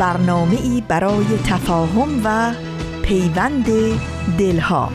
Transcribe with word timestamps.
برنامه 0.00 0.62
ای 0.62 0.82
برای 0.88 1.24
تفاهم 1.46 2.20
و 2.24 2.54
پیوند 3.02 3.66
دلها. 4.38 4.92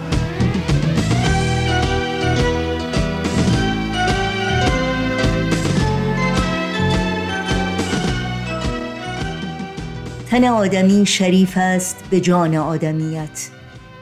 تن 10.29 10.43
آدمی 10.43 11.05
شریف 11.05 11.53
است 11.57 12.03
به 12.09 12.19
جان 12.19 12.55
آدمیت. 12.55 13.49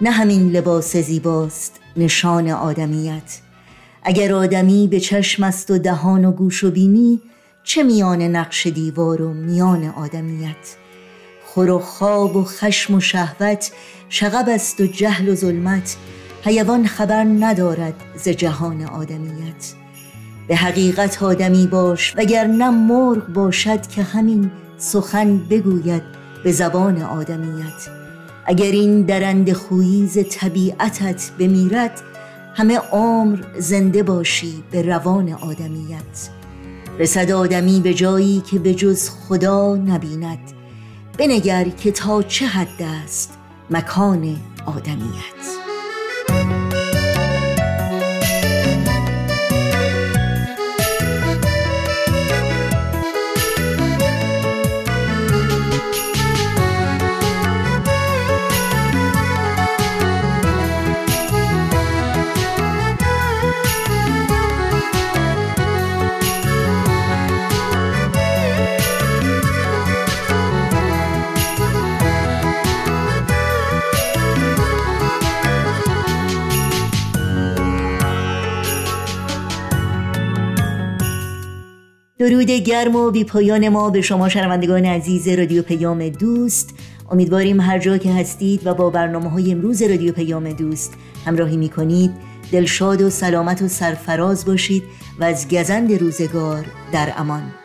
نه 0.01 0.11
همین 0.11 0.51
لباس 0.51 0.97
زیباست 0.97 1.79
نشان 1.97 2.49
آدمیت. 2.49 3.39
اگر 4.03 4.33
آدمی 4.33 4.87
به 4.87 4.99
چشم 4.99 5.43
است 5.43 5.71
و 5.71 5.77
دهان 5.77 6.25
و 6.25 6.31
گوش 6.31 6.63
و 6.63 6.71
بینی 6.71 7.21
چه 7.63 7.83
میان 7.83 8.21
نقش 8.21 8.67
دیوار 8.67 9.21
و 9.21 9.33
میان 9.33 9.85
آدمیت؟ 9.85 10.82
خور 11.53 11.69
و 11.69 11.79
خواب 11.79 12.35
و 12.35 12.43
خشم 12.43 12.95
و 12.95 12.99
شهوت 12.99 13.71
شغب 14.09 14.49
است 14.49 14.81
و 14.81 14.85
جهل 14.85 15.29
و 15.29 15.35
ظلمت. 15.35 15.95
حیوان 16.43 16.87
خبر 16.87 17.23
ندارد 17.23 17.93
ز 18.15 18.29
جهان 18.29 18.85
آدمیت. 18.85 19.73
به 20.47 20.55
حقیقت 20.55 21.23
آدمی 21.23 21.67
باش 21.67 22.13
وگرنه 22.17 22.69
مرغ 22.69 23.27
باشد 23.27 23.87
که 23.87 24.03
همین 24.03 24.51
سخن 24.77 25.37
بگوید 25.37 26.03
به 26.43 26.51
زبان 26.51 27.01
آدمیت. 27.01 27.89
اگر 28.45 28.71
این 28.71 29.01
درند 29.01 29.53
خویز 29.53 30.17
طبیعتت 30.29 31.31
بمیرد 31.39 32.01
همه 32.55 32.77
عمر 32.77 33.39
زنده 33.59 34.03
باشی 34.03 34.63
به 34.71 34.81
روان 34.81 35.33
آدمیت. 35.33 36.29
رسد 36.99 37.31
آدمی 37.31 37.79
به 37.79 37.93
جایی 37.93 38.43
که 38.51 38.59
به 38.59 38.73
جز 38.73 39.09
خدا 39.09 39.75
نبیند. 39.75 40.62
بنگر 41.17 41.63
که 41.69 41.91
تا 41.91 42.21
چه 42.21 42.45
حد 42.45 42.81
است 43.03 43.37
مکان 43.69 44.37
آدمیت. 44.65 45.62
درود 82.23 82.51
گرم 82.51 82.95
و 82.95 83.11
بی 83.11 83.23
پایان 83.23 83.69
ما 83.69 83.89
به 83.89 84.01
شما 84.01 84.29
شنوندگان 84.29 84.85
عزیز 84.85 85.27
رادیو 85.27 85.61
پیام 85.63 86.09
دوست. 86.09 86.75
امیدواریم 87.11 87.61
هر 87.61 87.79
جا 87.79 87.97
که 87.97 88.13
هستید 88.13 88.67
و 88.67 88.73
با 88.73 88.89
برنامه 88.89 89.29
های 89.29 89.51
امروز 89.51 89.81
رادیو 89.81 90.13
پیام 90.13 90.51
دوست 90.51 90.93
همراهی 91.25 91.57
می 91.57 91.69
کنید 91.69 92.11
دلشاد 92.51 93.01
و 93.01 93.09
سلامت 93.09 93.61
و 93.61 93.67
سرفراز 93.67 94.45
باشید 94.45 94.83
و 95.19 95.23
از 95.23 95.47
گزند 95.47 95.93
روزگار 95.93 96.65
در 96.91 97.13
امان. 97.17 97.62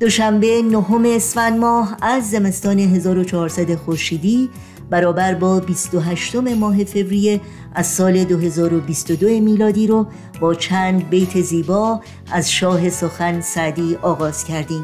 دوشنبه 0.00 0.62
نهم 0.62 1.04
اسفند 1.04 1.58
ماه 1.58 1.96
از 2.02 2.30
زمستان 2.30 2.78
1400 2.78 3.74
خورشیدی 3.74 4.50
برابر 4.90 5.34
با 5.34 5.60
28 5.60 6.36
ماه 6.36 6.84
فوریه 6.84 7.40
از 7.74 7.86
سال 7.86 8.24
2022 8.24 9.26
میلادی 9.26 9.86
رو 9.86 10.06
با 10.40 10.54
چند 10.54 11.08
بیت 11.08 11.40
زیبا 11.40 12.00
از 12.32 12.52
شاه 12.52 12.90
سخن 12.90 13.40
سعدی 13.40 13.96
آغاز 14.02 14.44
کردیم. 14.44 14.82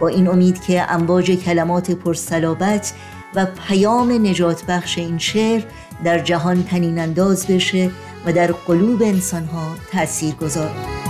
با 0.00 0.08
این 0.08 0.28
امید 0.28 0.62
که 0.62 0.92
امواج 0.92 1.30
کلمات 1.30 1.90
پرسلابت 1.90 2.92
و 3.34 3.46
پیام 3.68 4.26
نجات 4.26 4.66
بخش 4.66 4.98
این 4.98 5.18
شعر 5.18 5.62
در 6.04 6.18
جهان 6.18 6.64
تنین 6.64 6.98
انداز 6.98 7.46
بشه 7.46 7.90
و 8.26 8.32
در 8.32 8.52
قلوب 8.52 9.02
انسانها 9.02 9.66
تأثیر 9.90 10.34
گذار 10.34 11.01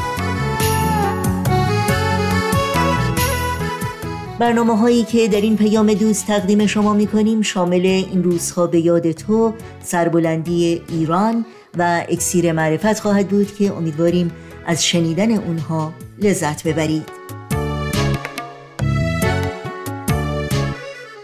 برنامه 4.42 4.76
هایی 4.76 5.02
که 5.02 5.28
در 5.28 5.40
این 5.40 5.56
پیام 5.56 5.94
دوست 5.94 6.26
تقدیم 6.26 6.66
شما 6.66 6.94
می 6.94 7.06
کنیم 7.06 7.42
شامل 7.42 7.86
این 7.86 8.24
روزها 8.24 8.66
به 8.66 8.80
یاد 8.80 9.12
تو 9.12 9.54
سربلندی 9.82 10.82
ایران 10.88 11.44
و 11.78 12.04
اکسیر 12.08 12.52
معرفت 12.52 13.00
خواهد 13.00 13.28
بود 13.28 13.54
که 13.54 13.72
امیدواریم 13.72 14.30
از 14.66 14.86
شنیدن 14.86 15.30
اونها 15.30 15.92
لذت 16.18 16.66
ببرید. 16.66 17.08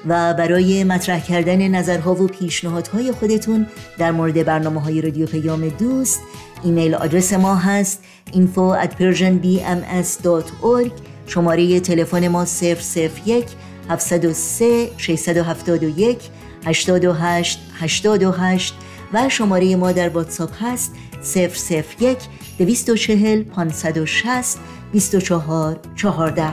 و 0.06 0.34
برای 0.34 0.84
مطرح 0.84 1.20
کردن 1.20 1.68
نظرها 1.68 2.14
و 2.14 2.26
پیشنهادهای 2.26 3.12
خودتون 3.12 3.66
در 3.98 4.10
مورد 4.10 4.44
برنامه 4.44 4.80
های 4.80 5.00
رادیو 5.00 5.26
پیام 5.26 5.68
دوست 5.68 6.20
ایمیل 6.64 6.94
آدرس 6.94 7.32
ما 7.32 7.54
هست 7.54 8.02
info 8.32 8.76
at 8.84 8.90
persianbms.org 9.00 10.92
شماره 11.28 11.80
تلفن 11.80 12.28
ما 12.28 12.46
001 12.62 13.46
703 13.88 14.90
671 14.96 16.18
828 16.66 17.58
828 17.80 18.74
و 19.12 19.28
شماره 19.28 19.76
ما 19.76 19.92
در 19.92 20.08
واتساپ 20.08 20.50
هست 20.60 20.94
001 21.34 22.18
240 22.58 23.42
560 23.42 24.58
24 24.92 25.80
14 25.96 26.52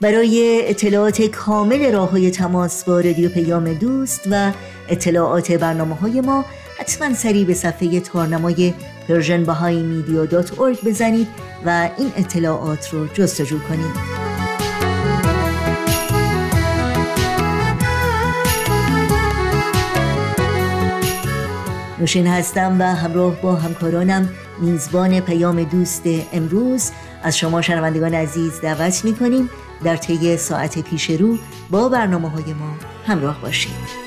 برای 0.00 0.62
اطلاعات 0.68 1.22
کامل 1.22 1.92
راه 1.92 2.10
های 2.10 2.30
تماس 2.30 2.84
با 2.84 3.00
رادیو 3.00 3.28
پیام 3.28 3.72
دوست 3.72 4.20
و 4.30 4.52
اطلاعات 4.88 5.52
برنامه 5.52 5.94
های 5.94 6.20
ما 6.20 6.44
حتما 6.78 7.14
سریع 7.14 7.44
به 7.44 7.54
صفحه 7.54 8.00
تارنمای 8.00 8.74
پرژن 9.08 9.44
بزنید 10.84 11.28
و 11.66 11.90
این 11.98 12.12
اطلاعات 12.16 12.88
رو 12.88 13.06
جستجو 13.06 13.58
کنید. 13.58 14.16
نوشین 21.98 22.26
هستم 22.26 22.76
و 22.80 22.84
همراه 22.84 23.40
با 23.40 23.54
همکارانم 23.54 24.28
میزبان 24.60 25.20
پیام 25.20 25.62
دوست 25.64 26.02
امروز. 26.32 26.90
از 27.22 27.38
شما 27.38 27.62
شنوندگان 27.62 28.14
عزیز 28.14 28.60
دعوت 28.60 29.04
می 29.04 29.14
کنیم 29.14 29.50
در 29.84 29.96
طی 29.96 30.36
ساعت 30.36 30.78
پیش 30.78 31.10
رو 31.10 31.38
با 31.70 31.88
برنامه 31.88 32.30
های 32.30 32.52
ما 32.52 32.76
همراه 33.06 33.40
باشید. 33.40 34.05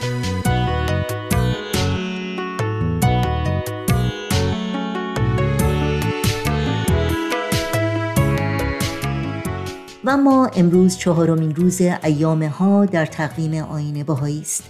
و 10.10 10.18
ما 10.18 10.46
امروز 10.46 10.98
چهارمین 10.98 11.56
روز 11.56 11.82
ایام 11.82 12.44
ها 12.44 12.86
در 12.86 13.06
تقویم 13.06 13.64
آین 13.64 14.04
بهایی 14.04 14.42
است. 14.42 14.64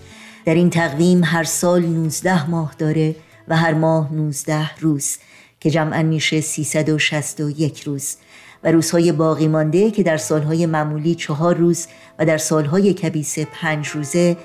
در 0.45 0.55
این 0.55 0.69
تقویم 0.69 1.23
هر 1.23 1.43
سال 1.43 1.85
19 1.85 2.49
ماه 2.49 2.75
داره 2.77 3.15
و 3.47 3.57
هر 3.57 3.73
ماه 3.73 4.13
19 4.13 4.79
روز 4.79 5.17
که 5.59 5.69
جمعا 5.69 6.03
میشه 6.03 6.41
361 6.41 7.81
روز. 7.81 8.15
و 8.63 8.71
روزهای 8.71 9.11
باقی 9.11 9.47
مانده 9.47 9.91
که 9.91 10.03
در 10.03 10.17
سالهای 10.17 10.65
معمولی 10.65 11.15
چهار 11.15 11.55
روز 11.55 11.87
و 12.19 12.25
در 12.25 12.37
سالهای 12.37 12.93
کبیسه 12.93 13.47
پنج 13.61 13.87
روزه 13.87 14.37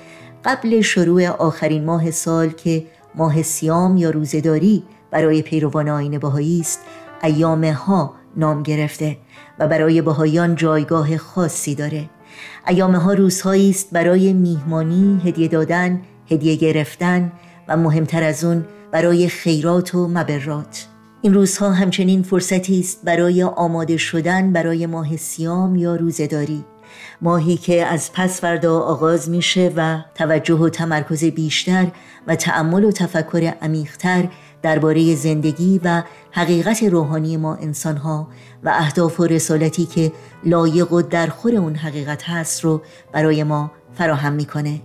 قبل 0.45 0.81
شروع 0.81 1.27
آخرین 1.27 1.85
ماه 1.85 2.11
سال 2.11 2.49
که 2.49 2.85
ماه 3.15 3.41
سیام 3.41 3.97
یا 3.97 4.09
روزهداری 4.09 4.83
برای 5.11 5.41
پیروان 5.41 5.89
آین 5.89 6.17
بهایی 6.17 6.59
است 6.59 6.79
ایام 7.23 7.63
ها 7.65 8.13
نام 8.37 8.63
گرفته. 8.63 9.17
و 9.59 9.67
برای 9.67 10.01
بهاییان 10.01 10.55
جایگاه 10.55 11.17
خاصی 11.17 11.75
داره. 11.75 12.09
ایام 12.67 12.95
ها 12.95 13.13
روزهایی 13.13 13.69
است 13.69 13.89
برای 13.91 14.33
میهمانی، 14.33 15.21
هدیه 15.25 15.47
دادن، 15.47 16.01
هدیه 16.31 16.55
گرفتن 16.55 17.31
و 17.67 17.77
مهمتر 17.77 18.23
از 18.23 18.43
اون 18.43 18.65
برای 18.91 19.27
خیرات 19.27 19.95
و 19.95 20.07
مبرات. 20.07 20.87
این 21.21 21.33
روزها 21.33 21.71
همچنین 21.71 22.23
فرصتی 22.23 22.79
است 22.79 23.01
برای 23.03 23.43
آماده 23.43 23.97
شدن 23.97 24.53
برای 24.53 24.85
ماه 24.85 25.17
سیام 25.17 25.75
یا 25.75 25.95
روزداری 25.95 26.65
ماهی 27.21 27.57
که 27.57 27.85
از 27.85 28.13
پس 28.13 28.41
فردا 28.41 28.79
آغاز 28.79 29.29
میشه 29.29 29.71
و 29.75 29.99
توجه 30.15 30.55
و 30.55 30.69
تمرکز 30.69 31.23
بیشتر 31.23 31.87
و 32.27 32.35
تأمل 32.35 32.83
و 32.83 32.91
تفکر 32.91 33.53
عمیقتر 33.61 34.27
درباره 34.65 35.15
زندگی 35.15 35.81
و 35.83 36.03
حقیقت 36.31 36.83
روحانی 36.83 37.37
ما 37.37 37.55
انسانها 37.55 38.27
و 38.63 38.69
اهداف 38.69 39.19
و 39.19 39.23
رسالتی 39.23 39.85
که 39.85 40.11
لایق 40.43 40.93
و 40.93 41.01
درخور 41.01 41.55
اون 41.55 41.75
حقیقت 41.75 42.23
هست 42.23 42.63
رو 42.63 42.81
برای 43.11 43.43
ما 43.43 43.71
فراهم 43.93 44.33
می‌کنه. 44.33 44.81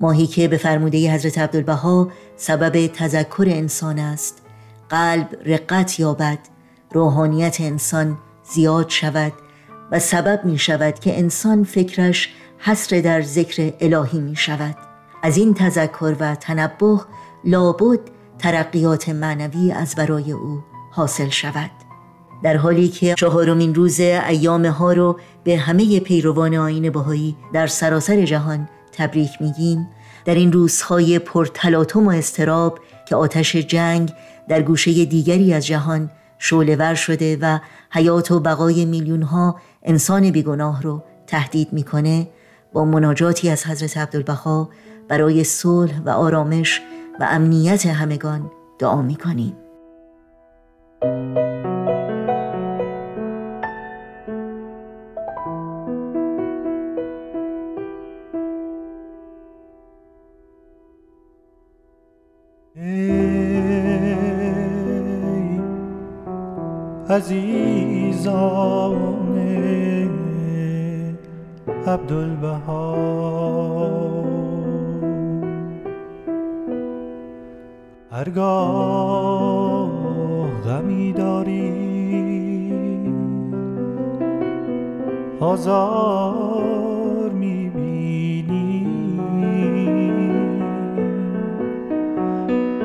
ماهی 0.00 0.26
که 0.26 0.48
به 0.48 0.56
فرموده 0.56 1.14
حضرت 1.14 1.38
عبدالبها 1.38 2.08
سبب 2.36 2.86
تذکر 2.86 3.44
انسان 3.48 3.98
است. 3.98 4.42
قلب 4.88 5.36
رقت 5.46 6.00
یابد 6.00 6.38
روحانیت 6.92 7.56
انسان 7.60 8.18
زیاد 8.52 8.88
شود 8.88 9.32
و 9.92 9.98
سبب 9.98 10.40
می 10.44 10.58
شود 10.58 10.98
که 10.98 11.18
انسان 11.18 11.64
فکرش 11.64 12.34
حسر 12.58 13.00
در 13.00 13.22
ذکر 13.22 13.72
الهی 13.80 14.20
می 14.20 14.36
شود 14.36 14.76
از 15.22 15.36
این 15.36 15.54
تذکر 15.54 16.16
و 16.20 16.34
تنبه 16.34 17.00
لابد 17.44 18.17
ترقیات 18.38 19.08
معنوی 19.08 19.72
از 19.72 19.94
برای 19.94 20.32
او 20.32 20.64
حاصل 20.90 21.28
شود. 21.28 21.70
در 22.42 22.56
حالی 22.56 22.88
که 22.88 23.14
چهارمین 23.14 23.74
روز 23.74 24.00
ایام 24.00 24.66
ها 24.66 24.92
رو 24.92 25.18
به 25.44 25.56
همه 25.56 26.00
پیروان 26.00 26.54
آین 26.54 26.90
بهایی 26.90 27.36
در 27.52 27.66
سراسر 27.66 28.24
جهان 28.24 28.68
تبریک 28.92 29.30
میگیم 29.40 29.88
در 30.24 30.34
این 30.34 30.52
روزهای 30.52 31.18
پرتلاطم 31.18 32.06
و 32.06 32.10
استراب 32.10 32.78
که 33.08 33.16
آتش 33.16 33.56
جنگ 33.56 34.12
در 34.48 34.62
گوشه 34.62 35.04
دیگری 35.04 35.54
از 35.54 35.66
جهان 35.66 36.10
شعلهور 36.38 36.94
شده 36.94 37.38
و 37.40 37.58
حیات 37.90 38.30
و 38.30 38.40
بقای 38.40 38.84
میلیون 38.84 39.22
ها 39.22 39.56
انسان 39.82 40.30
بیگناه 40.30 40.82
رو 40.82 41.02
تهدید 41.26 41.72
می‌کنه 41.72 42.28
با 42.72 42.84
مناجاتی 42.84 43.50
از 43.50 43.66
حضرت 43.66 43.96
عبدالبها 43.96 44.70
برای 45.08 45.44
صلح 45.44 46.00
و 46.04 46.10
آرامش 46.10 46.80
و 47.20 47.26
امنیت 47.30 47.86
همگان 47.86 48.50
دعا 48.78 49.02
می‌کنیم. 49.02 49.56
عزیزان 67.10 68.58
عبدالبها. 71.86 72.98
هرگاه 78.18 79.90
غمی 80.64 81.12
داری. 81.12 81.72
آزار 85.40 87.30
می‌بینی. 87.30 88.86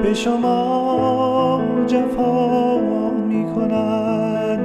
به 0.04 0.14
شما 0.14 1.62
جفا 1.88 2.80
می‌کنن 3.28 4.60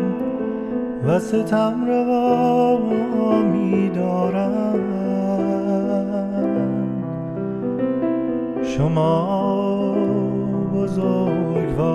و 1.06 1.18
ستم 1.18 1.84
روا 1.86 2.78
میدارن. 3.52 4.80
شما 8.62 9.67
بزرگوار 10.88 11.88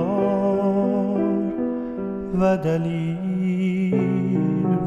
و 2.40 2.58
دلیل 2.58 3.96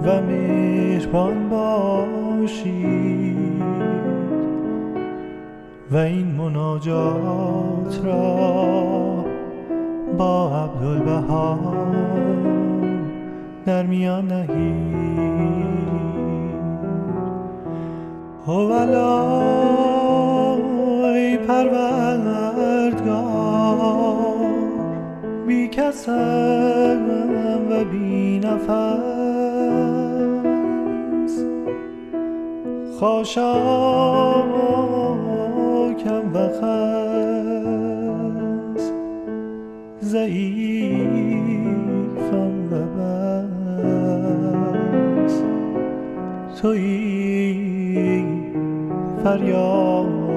و 0.04 0.22
مهربان 0.22 1.48
باشید 1.48 2.86
و 5.90 5.96
این 5.96 6.26
مناجات 6.26 8.00
را 8.04 9.24
با 10.18 10.64
عبدالبها 10.64 11.58
در 13.66 13.86
میان 13.86 14.32
نهید. 14.32 14.96
هوالای 18.46 19.46
پروردگار 21.36 22.15
کسم 25.76 27.06
و 27.70 27.84
بی 27.84 28.38
نفس 28.38 28.96
خاشاکم 33.00 33.56
و 36.34 36.48
خس 36.48 36.66
ضعیفم 40.02 41.34
و 42.70 42.72
بس. 42.96 45.34
توی 46.60 48.24
فریاد. 49.24 50.35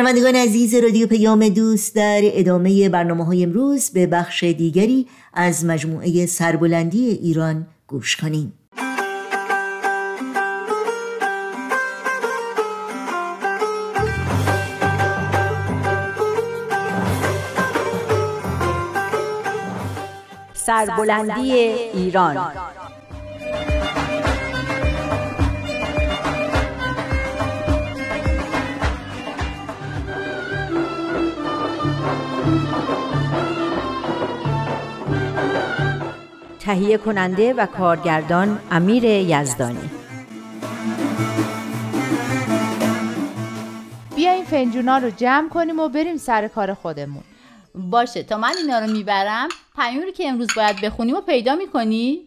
شنوندگان 0.00 0.34
عزیز 0.34 0.74
رادیو 0.74 1.06
پیام 1.06 1.48
دوست 1.48 1.94
در 1.94 2.20
ادامه 2.24 2.88
برنامه 2.88 3.24
های 3.24 3.42
امروز 3.42 3.90
به 3.90 4.06
بخش 4.06 4.44
دیگری 4.44 5.06
از 5.34 5.64
مجموعه 5.64 6.26
سربلندی 6.26 7.04
ایران 7.10 7.66
گوش 7.86 8.16
کنیم. 8.16 8.52
سربلندی 20.54 21.52
ایران. 21.94 22.52
تهیه 36.70 36.98
کننده 36.98 37.52
و 37.52 37.66
کارگردان 37.66 38.58
امیر 38.70 39.04
یزدانی. 39.04 39.90
بیا 44.16 44.32
این 44.32 44.44
فنجونا 44.44 44.98
رو 44.98 45.10
جمع 45.10 45.48
کنیم 45.48 45.80
و 45.80 45.88
بریم 45.88 46.16
سر 46.16 46.48
کار 46.48 46.74
خودمون. 46.74 47.22
باشه 47.74 48.22
تا 48.22 48.38
من 48.38 48.52
اینا 48.62 48.78
رو 48.78 48.92
می‌برم 48.92 49.48
پیامی 49.76 50.12
که 50.12 50.28
امروز 50.28 50.48
باید 50.56 50.80
بخونیم 50.80 51.16
و 51.16 51.20
پیدا 51.20 51.54
می‌کنی؟ 51.54 52.18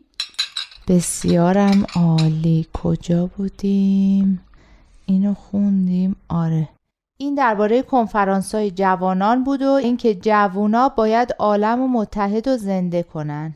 بسیارم 0.88 1.86
عالی 1.96 2.68
کجا 2.74 3.26
بودیم؟ 3.26 4.46
اینو 5.06 5.34
خوندیم 5.34 6.16
آره. 6.30 6.70
این 7.18 7.36
درباره 7.36 7.82
کنفرانس 7.82 8.56
های 8.56 8.72
جوانان 8.72 9.44
بود 9.44 9.62
و 9.62 9.70
اینکه 9.70 10.16
جوونا 10.16 10.90
باید 10.90 11.36
عالم 11.40 11.82
و 11.82 11.88
متحد 11.88 12.48
و 12.48 12.58
زنده 12.58 13.04
کنن. 13.04 13.56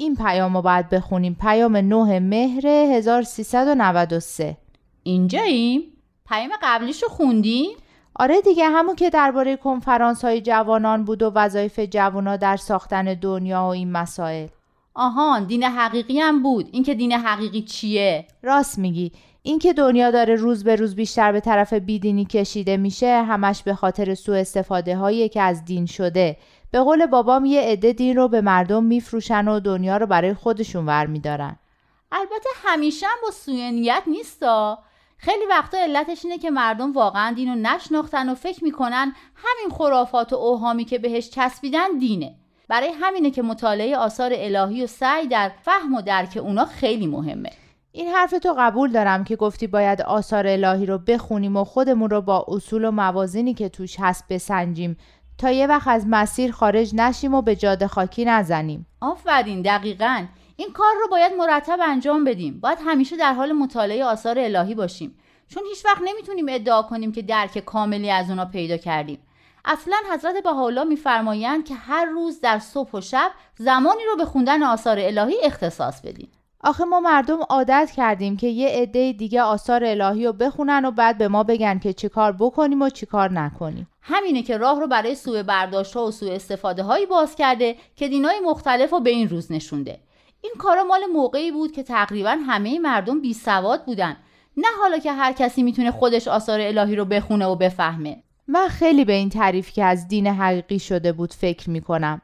این 0.00 0.16
پیام 0.16 0.56
رو 0.56 0.62
باید 0.62 0.88
بخونیم. 0.88 1.36
پیام 1.40 1.76
9 1.76 2.20
مهر 2.20 2.66
1393 2.66 4.56
اینجاییم؟ 5.02 5.82
پیام 6.28 6.50
قبلیش 6.62 7.02
رو 7.02 7.08
خوندیم؟ 7.08 7.70
آره 8.14 8.40
دیگه 8.40 8.68
همون 8.68 8.96
که 8.96 9.10
درباره 9.10 9.56
کنفرانس 9.56 10.24
های 10.24 10.40
جوانان 10.40 11.04
بود 11.04 11.22
و 11.22 11.32
وظایف 11.34 11.78
جوانا 11.78 12.36
در 12.36 12.56
ساختن 12.56 13.14
دنیا 13.14 13.62
و 13.62 13.66
این 13.66 13.92
مسائل. 13.92 14.48
آهان 14.94 15.44
دین 15.44 15.62
حقیقی 15.64 16.20
هم 16.20 16.42
بود. 16.42 16.68
اینکه 16.72 16.94
دین 16.94 17.12
حقیقی 17.12 17.62
چیه؟ 17.62 18.26
راست 18.42 18.78
میگی. 18.78 19.12
اینکه 19.42 19.72
دنیا 19.72 20.10
داره 20.10 20.34
روز 20.34 20.64
به 20.64 20.76
روز 20.76 20.94
بیشتر 20.94 21.32
به 21.32 21.40
طرف 21.40 21.72
بیدینی 21.72 22.24
کشیده 22.24 22.76
میشه 22.76 23.22
همش 23.22 23.62
به 23.62 23.74
خاطر 23.74 24.14
سوء 24.14 24.36
استفاده 24.38 24.96
هایی 24.96 25.28
که 25.28 25.42
از 25.42 25.64
دین 25.64 25.86
شده. 25.86 26.36
به 26.70 26.80
قول 26.80 27.06
بابام 27.06 27.44
یه 27.44 27.60
عده 27.60 27.92
دین 27.92 28.16
رو 28.16 28.28
به 28.28 28.40
مردم 28.40 28.84
میفروشن 28.84 29.48
و 29.48 29.60
دنیا 29.60 29.96
رو 29.96 30.06
برای 30.06 30.34
خودشون 30.34 30.86
ور 30.86 31.06
میدارن. 31.06 31.56
البته 32.12 32.48
همیشه 32.64 33.06
هم 33.06 33.16
با 33.22 33.30
سوی 33.30 33.70
نیت 33.70 34.02
نیستا. 34.06 34.78
خیلی 35.16 35.46
وقتا 35.50 35.78
علتش 35.78 36.24
اینه 36.24 36.38
که 36.38 36.50
مردم 36.50 36.92
واقعا 36.92 37.32
دین 37.32 37.48
رو 37.48 37.54
نشناختن 37.54 38.28
و 38.28 38.34
فکر 38.34 38.64
می‌کنن 38.64 39.12
همین 39.34 39.78
خرافات 39.78 40.32
و 40.32 40.36
اوهامی 40.36 40.84
که 40.84 40.98
بهش 40.98 41.30
چسبیدن 41.30 41.98
دینه. 41.98 42.34
برای 42.68 42.90
همینه 43.00 43.30
که 43.30 43.42
مطالعه 43.42 43.96
آثار 43.96 44.32
الهی 44.34 44.84
و 44.84 44.86
سعی 44.86 45.26
در 45.26 45.52
فهم 45.62 45.94
و 45.94 46.02
درک 46.02 46.38
اونا 46.42 46.64
خیلی 46.64 47.06
مهمه. 47.06 47.50
این 47.92 48.08
حرف 48.08 48.30
تو 48.30 48.54
قبول 48.58 48.92
دارم 48.92 49.24
که 49.24 49.36
گفتی 49.36 49.66
باید 49.66 50.02
آثار 50.02 50.46
الهی 50.46 50.86
رو 50.86 50.98
بخونیم 50.98 51.56
و 51.56 51.64
خودمون 51.64 52.10
رو 52.10 52.20
با 52.20 52.44
اصول 52.48 52.84
و 52.84 52.90
موازینی 52.90 53.54
که 53.54 53.68
توش 53.68 53.96
هست 54.00 54.24
بسنجیم. 54.30 54.96
تا 55.38 55.50
یه 55.50 55.66
وقت 55.66 55.88
از 55.88 56.04
مسیر 56.08 56.52
خارج 56.52 56.94
نشیم 56.94 57.34
و 57.34 57.42
به 57.42 57.56
جاده 57.56 57.88
خاکی 57.88 58.24
نزنیم. 58.24 58.86
آفرین 59.00 59.62
دقیقا. 59.62 60.26
این 60.56 60.72
کار 60.72 60.94
رو 61.00 61.08
باید 61.10 61.32
مرتب 61.38 61.78
انجام 61.82 62.24
بدیم. 62.24 62.60
باید 62.60 62.78
همیشه 62.86 63.16
در 63.16 63.32
حال 63.32 63.52
مطالعه 63.52 64.04
آثار 64.04 64.38
الهی 64.38 64.74
باشیم. 64.74 65.18
چون 65.48 65.62
هیچ 65.68 65.84
وقت 65.84 66.02
نمی‌تونیم 66.04 66.46
ادعا 66.48 66.82
کنیم 66.82 67.12
که 67.12 67.22
درک 67.22 67.58
کاملی 67.58 68.10
از 68.10 68.30
اونا 68.30 68.44
پیدا 68.44 68.76
کردیم. 68.76 69.18
اصلا 69.64 69.96
حضرت 70.12 70.42
بهاءالله 70.42 70.84
میفرمایند 70.84 71.64
که 71.64 71.74
هر 71.74 72.04
روز 72.04 72.40
در 72.40 72.58
صبح 72.58 72.90
و 72.92 73.00
شب 73.00 73.30
زمانی 73.58 74.02
رو 74.10 74.16
به 74.16 74.24
خوندن 74.24 74.62
آثار 74.62 74.98
الهی 74.98 75.36
اختصاص 75.42 76.00
بدیم. 76.00 76.28
آخه 76.68 76.84
ما 76.84 77.00
مردم 77.00 77.38
عادت 77.50 77.90
کردیم 77.96 78.36
که 78.36 78.46
یه 78.46 78.68
عده 78.68 79.12
دیگه 79.12 79.42
آثار 79.42 79.84
الهی 79.84 80.26
رو 80.26 80.32
بخونن 80.32 80.84
و 80.84 80.90
بعد 80.90 81.18
به 81.18 81.28
ما 81.28 81.44
بگن 81.44 81.78
که 81.78 81.92
چیکار 81.92 82.32
بکنیم 82.32 82.82
و 82.82 82.88
چیکار 82.88 83.32
نکنیم. 83.32 83.88
همینه 84.02 84.42
که 84.42 84.56
راه 84.56 84.80
رو 84.80 84.86
برای 84.86 85.14
سوء 85.14 85.42
برداشت 85.42 85.96
ها 85.96 86.06
و 86.06 86.10
سوء 86.10 86.34
استفاده 86.34 86.82
هایی 86.82 87.06
باز 87.06 87.34
کرده 87.34 87.76
که 87.96 88.08
دینای 88.08 88.40
مختلف 88.44 88.90
رو 88.90 89.00
به 89.00 89.10
این 89.10 89.28
روز 89.28 89.52
نشونده. 89.52 89.98
این 90.40 90.52
کارا 90.58 90.84
مال 90.84 91.00
موقعی 91.12 91.52
بود 91.52 91.72
که 91.72 91.82
تقریبا 91.82 92.38
همه 92.46 92.78
مردم 92.78 93.20
بی 93.20 93.34
سواد 93.34 93.84
بودن. 93.84 94.16
نه 94.56 94.68
حالا 94.80 94.98
که 94.98 95.12
هر 95.12 95.32
کسی 95.32 95.62
می‌تونه 95.62 95.90
خودش 95.90 96.28
آثار 96.28 96.60
الهی 96.60 96.96
رو 96.96 97.04
بخونه 97.04 97.46
و 97.46 97.56
بفهمه. 97.56 98.22
من 98.48 98.68
خیلی 98.68 99.04
به 99.04 99.12
این 99.12 99.28
تعریف 99.28 99.72
که 99.72 99.84
از 99.84 100.08
دین 100.08 100.26
حقیقی 100.26 100.78
شده 100.78 101.12
بود 101.12 101.34
فکر 101.34 101.70
می‌کنم. 101.70 102.20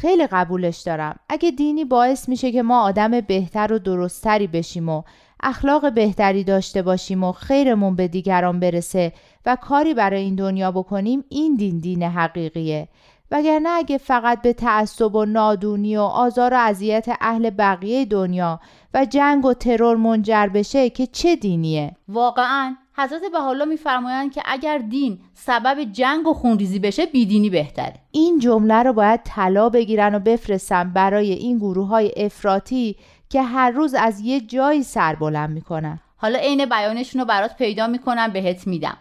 خیلی 0.00 0.26
قبولش 0.26 0.78
دارم. 0.78 1.18
اگه 1.28 1.50
دینی 1.50 1.84
باعث 1.84 2.28
میشه 2.28 2.52
که 2.52 2.62
ما 2.62 2.82
آدم 2.82 3.20
بهتر 3.20 3.72
و 3.72 3.78
درستتری 3.78 4.46
بشیم 4.46 4.88
و 4.88 5.02
اخلاق 5.42 5.92
بهتری 5.92 6.44
داشته 6.44 6.82
باشیم 6.82 7.24
و 7.24 7.32
خیرمون 7.32 7.96
به 7.96 8.08
دیگران 8.08 8.60
برسه 8.60 9.12
و 9.46 9.56
کاری 9.56 9.94
برای 9.94 10.22
این 10.22 10.34
دنیا 10.34 10.72
بکنیم 10.72 11.24
این 11.28 11.54
دین 11.54 11.78
دین 11.78 12.02
حقیقیه. 12.02 12.88
وگرنه 13.30 13.68
اگه 13.68 13.98
فقط 13.98 14.42
به 14.42 14.52
تعصب 14.52 15.14
و 15.14 15.24
نادونی 15.24 15.96
و 15.96 16.00
آزار 16.00 16.54
و 16.54 16.56
اذیت 16.56 17.06
اهل 17.20 17.50
بقیه 17.50 18.04
دنیا 18.04 18.60
و 18.94 19.04
جنگ 19.04 19.44
و 19.44 19.54
ترور 19.54 19.96
منجر 19.96 20.46
بشه 20.46 20.90
که 20.90 21.06
چه 21.06 21.36
دینیه؟ 21.36 21.96
واقعا. 22.08 22.76
حضرت 22.98 23.22
بهاءالله 23.32 23.64
میفرمایند 23.64 24.32
که 24.32 24.42
اگر 24.46 24.78
دین 24.78 25.18
سبب 25.34 25.84
جنگ 25.92 26.26
و 26.26 26.34
خونریزی 26.34 26.78
بشه 26.78 27.06
بیدینی 27.06 27.50
بهتره. 27.50 27.94
این 28.10 28.38
جمله 28.38 28.82
رو 28.82 28.92
باید 28.92 29.20
طلا 29.24 29.68
بگیرن 29.68 30.14
و 30.14 30.18
بفرستن 30.18 30.90
برای 30.92 31.32
این 31.32 31.58
گروه 31.58 31.88
های 31.88 32.12
افراطی 32.16 32.96
که 33.28 33.42
هر 33.42 33.70
روز 33.70 33.94
از 33.94 34.20
یه 34.20 34.40
جایی 34.40 34.82
سر 34.82 35.14
بلند 35.14 35.50
می‌کنن. 35.50 36.00
حالا 36.16 36.38
عین 36.38 36.64
بیانشون 36.64 37.20
رو 37.20 37.26
برات 37.26 37.56
پیدا 37.56 37.86
می‌کنم 37.86 38.32
بهت 38.32 38.66
میدم. 38.66 38.96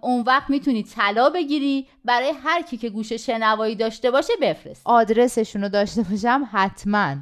اون 0.00 0.20
وقت 0.26 0.50
می‌تونی 0.50 0.82
طلا 0.82 1.30
بگیری 1.30 1.86
برای 2.04 2.32
هر 2.44 2.62
کی 2.62 2.76
که 2.76 2.90
گوش 2.90 3.12
شنوایی 3.12 3.76
داشته 3.76 4.10
باشه 4.10 4.32
بفرست. 4.42 4.82
آدرسشون 4.84 5.62
رو 5.62 5.68
داشته 5.68 6.02
باشم 6.02 6.48
حتما. 6.52 7.16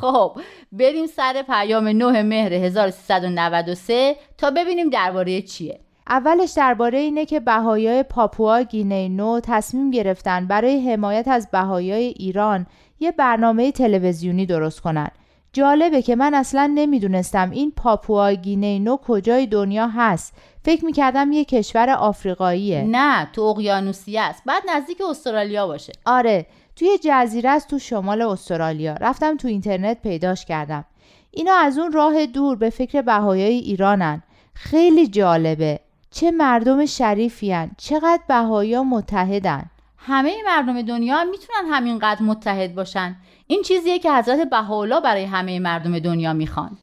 خب 0.00 0.40
بریم 0.72 1.06
سر 1.06 1.42
پیام 1.42 1.88
9 1.88 2.22
مهر 2.22 2.52
1393 2.52 4.16
تا 4.38 4.50
ببینیم 4.50 4.90
درباره 4.90 5.42
چیه. 5.42 5.80
اولش 6.08 6.52
درباره 6.56 6.98
اینه 6.98 7.26
که 7.26 7.40
بهایای 7.40 8.02
پاپوا 8.02 8.62
گینه 8.62 9.08
نو 9.08 9.40
تصمیم 9.40 9.90
گرفتن 9.90 10.46
برای 10.46 10.92
حمایت 10.92 11.28
از 11.28 11.48
بهایای 11.52 12.04
ایران 12.04 12.66
یه 13.00 13.12
برنامه 13.12 13.72
تلویزیونی 13.72 14.46
درست 14.46 14.80
کنن. 14.80 15.10
جالبه 15.52 16.02
که 16.02 16.16
من 16.16 16.34
اصلا 16.34 16.72
نمی‌دونستم 16.74 17.50
این 17.50 17.72
پاپوا 17.76 18.32
گینه 18.32 18.78
نو 18.78 18.96
کجای 18.96 19.46
دنیا 19.46 19.88
هست. 19.88 20.34
فکر 20.64 20.84
می‌کردم 20.84 21.32
یه 21.32 21.44
کشور 21.44 21.90
آفریقاییه. 21.90 22.84
نه 22.88 23.28
تو 23.32 23.42
اقیانوسیه 23.42 24.20
است. 24.20 24.42
بعد 24.46 24.62
نزدیک 24.74 24.98
استرالیا 25.10 25.66
باشه. 25.66 25.92
آره 26.06 26.46
توی 26.76 26.88
جزیره 27.04 27.50
است 27.50 27.68
تو 27.68 27.78
شمال 27.78 28.22
استرالیا. 28.22 28.94
رفتم 29.00 29.36
تو 29.36 29.48
اینترنت 29.48 30.02
پیداش 30.02 30.44
کردم. 30.44 30.84
اینا 31.30 31.54
از 31.54 31.78
اون 31.78 31.92
راه 31.92 32.26
دور 32.26 32.56
به 32.56 32.70
فکر 32.70 33.02
بهایای 33.02 33.54
ایرانن. 33.54 34.22
خیلی 34.54 35.06
جالبه. 35.06 35.80
چه 36.10 36.30
مردم 36.30 36.86
شریفیان 36.86 37.70
چقدر 37.78 38.22
بهایا 38.28 38.82
متحدن. 38.82 39.70
همه 39.96 40.32
مردم 40.46 40.82
دنیا 40.82 41.24
می‌تونن 41.24 41.72
همینقدر 41.72 42.22
متحد 42.22 42.74
باشن. 42.74 43.16
این 43.50 43.62
چیزیه 43.62 43.98
که 43.98 44.12
حضرت 44.12 44.50
بهاءالله 44.50 45.00
برای 45.00 45.24
همه 45.24 45.58
مردم 45.58 45.98
دنیا 45.98 46.32
می‌خوان. 46.32 46.78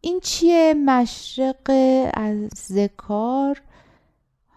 این 0.00 0.20
چیه؟ 0.20 0.74
مشرق 0.74 1.70
از 2.14 2.48
ذکار. 2.56 3.62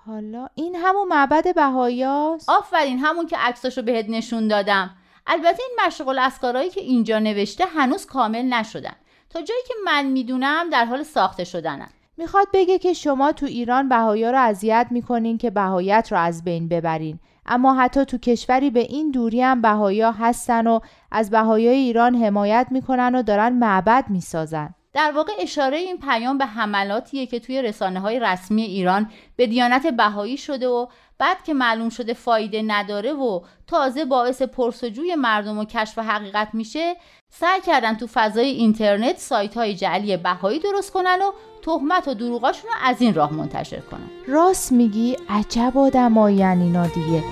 حالا 0.05 0.47
این 0.55 0.75
همون 0.75 1.07
معبد 1.07 1.55
بهایاست 1.55 2.49
آفرین 2.49 2.99
همون 2.99 3.27
که 3.27 3.37
عکساشو 3.37 3.81
بهت 3.81 4.05
نشون 4.09 4.47
دادم. 4.47 4.89
البته 5.27 5.63
این 5.69 5.87
مشرق 5.87 6.07
الاسکارهایی 6.07 6.69
که 6.69 6.81
اینجا 6.81 7.19
نوشته 7.19 7.65
هنوز 7.65 8.05
کامل 8.05 8.45
نشدن. 8.45 8.95
تا 9.29 9.41
جایی 9.41 9.61
که 9.67 9.73
من 9.85 10.05
می‌دونم 10.05 10.69
در 10.71 10.85
حال 10.85 11.03
ساخته 11.03 11.43
شدنن. 11.43 11.89
می‌خواد 12.17 12.47
بگه 12.53 12.79
که 12.79 12.93
شما 12.93 13.31
تو 13.31 13.45
ایران 13.45 13.89
بهایا 13.89 14.31
رو 14.31 14.39
اذیت 14.39 14.87
می‌کنین 14.91 15.37
که 15.37 15.49
بهایت 15.49 16.07
رو 16.11 16.17
از 16.17 16.43
بین 16.43 16.67
ببرین. 16.67 17.19
اما 17.45 17.73
حتی 17.73 18.05
تو 18.05 18.17
کشوری 18.17 18.69
به 18.69 18.79
این 18.79 19.11
دوری 19.11 19.41
هم 19.41 19.61
بهایا 19.61 20.11
هستن 20.11 20.67
و 20.67 20.79
از 21.11 21.29
بهایای 21.29 21.75
ایران 21.75 22.15
حمایت 22.15 22.67
می‌کنن 22.71 23.15
و 23.15 23.23
دارن 23.23 23.53
معبد 23.53 24.05
می‌سازن. 24.09 24.75
در 24.93 25.11
واقع 25.11 25.33
اشاره 25.39 25.77
این 25.77 25.97
پیام 25.97 26.37
به 26.37 26.45
حملاتیه 26.45 27.25
که 27.25 27.39
توی 27.39 27.61
رسانه 27.61 27.99
های 27.99 28.19
رسمی 28.19 28.61
ایران 28.61 29.11
به 29.35 29.47
دیانت 29.47 29.87
بهایی 29.87 30.37
شده 30.37 30.67
و 30.67 30.87
بعد 31.17 31.43
که 31.43 31.53
معلوم 31.53 31.89
شده 31.89 32.13
فایده 32.13 32.61
نداره 32.61 33.13
و 33.13 33.41
تازه 33.67 34.05
باعث 34.05 34.41
پرسجوی 34.41 35.15
مردم 35.15 35.57
و 35.57 35.65
کشف 35.65 35.99
حقیقت 35.99 36.49
میشه 36.53 36.95
سعی 37.29 37.61
کردن 37.61 37.95
تو 37.95 38.07
فضای 38.07 38.47
اینترنت 38.47 39.17
سایت 39.17 39.57
های 39.57 39.75
جعلی 39.75 40.17
بهایی 40.17 40.59
درست 40.59 40.91
کنن 40.91 41.19
و 41.21 41.31
تهمت 41.65 42.07
و 42.07 42.13
دروغاشون 42.13 42.69
رو 42.69 42.75
از 42.83 43.01
این 43.01 43.13
راه 43.13 43.33
منتشر 43.33 43.79
کنن. 43.79 44.09
راست 44.27 44.71
میگی 44.71 45.17
عجب 45.29 45.77
آدمایی 45.77 46.43
اینا 46.43 46.87
دیگه. 46.87 47.23